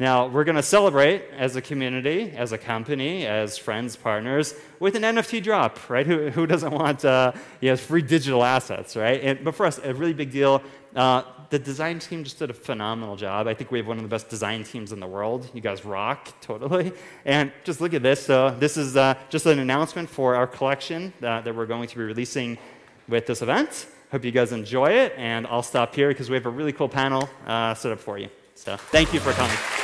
Now, 0.00 0.28
we're 0.28 0.44
going 0.44 0.56
to 0.56 0.62
celebrate 0.62 1.24
as 1.36 1.56
a 1.56 1.60
community, 1.60 2.30
as 2.30 2.52
a 2.52 2.58
company, 2.58 3.26
as 3.26 3.58
friends, 3.58 3.96
partners, 3.96 4.54
with 4.78 4.94
an 4.94 5.02
NFT 5.02 5.42
drop, 5.42 5.90
right? 5.90 6.06
Who, 6.06 6.30
who 6.30 6.46
doesn't 6.46 6.70
want 6.72 7.04
uh, 7.04 7.32
you 7.60 7.70
know, 7.70 7.76
free 7.76 8.02
digital 8.02 8.44
assets, 8.44 8.94
right? 8.94 9.20
And, 9.20 9.44
but 9.44 9.56
for 9.56 9.66
us, 9.66 9.80
a 9.82 9.92
really 9.92 10.12
big 10.12 10.30
deal. 10.30 10.62
Uh, 10.94 11.22
the 11.50 11.58
design 11.58 11.98
team 11.98 12.22
just 12.22 12.38
did 12.38 12.48
a 12.48 12.54
phenomenal 12.54 13.16
job. 13.16 13.48
I 13.48 13.54
think 13.54 13.72
we 13.72 13.78
have 13.78 13.88
one 13.88 13.96
of 13.96 14.04
the 14.04 14.08
best 14.08 14.28
design 14.28 14.62
teams 14.62 14.92
in 14.92 15.00
the 15.00 15.06
world. 15.06 15.50
You 15.52 15.60
guys 15.60 15.84
rock, 15.84 16.40
totally. 16.40 16.92
And 17.24 17.50
just 17.64 17.80
look 17.80 17.92
at 17.92 18.04
this. 18.04 18.24
So, 18.24 18.50
this 18.50 18.76
is 18.76 18.96
uh, 18.96 19.14
just 19.30 19.46
an 19.46 19.58
announcement 19.58 20.08
for 20.08 20.36
our 20.36 20.46
collection 20.46 21.12
uh, 21.24 21.40
that 21.40 21.52
we're 21.52 21.66
going 21.66 21.88
to 21.88 21.96
be 21.96 22.04
releasing 22.04 22.56
with 23.08 23.26
this 23.26 23.42
event. 23.42 23.88
Hope 24.10 24.24
you 24.24 24.30
guys 24.30 24.52
enjoy 24.52 24.86
it, 24.86 25.12
and 25.16 25.46
I'll 25.46 25.62
stop 25.62 25.94
here 25.94 26.08
because 26.08 26.30
we 26.30 26.34
have 26.34 26.46
a 26.46 26.50
really 26.50 26.72
cool 26.72 26.88
panel 26.88 27.28
uh, 27.46 27.74
set 27.74 27.92
up 27.92 27.98
for 27.98 28.18
you. 28.18 28.28
So 28.54 28.76
thank 28.76 29.12
you 29.12 29.20
for 29.20 29.32
coming. 29.32 29.77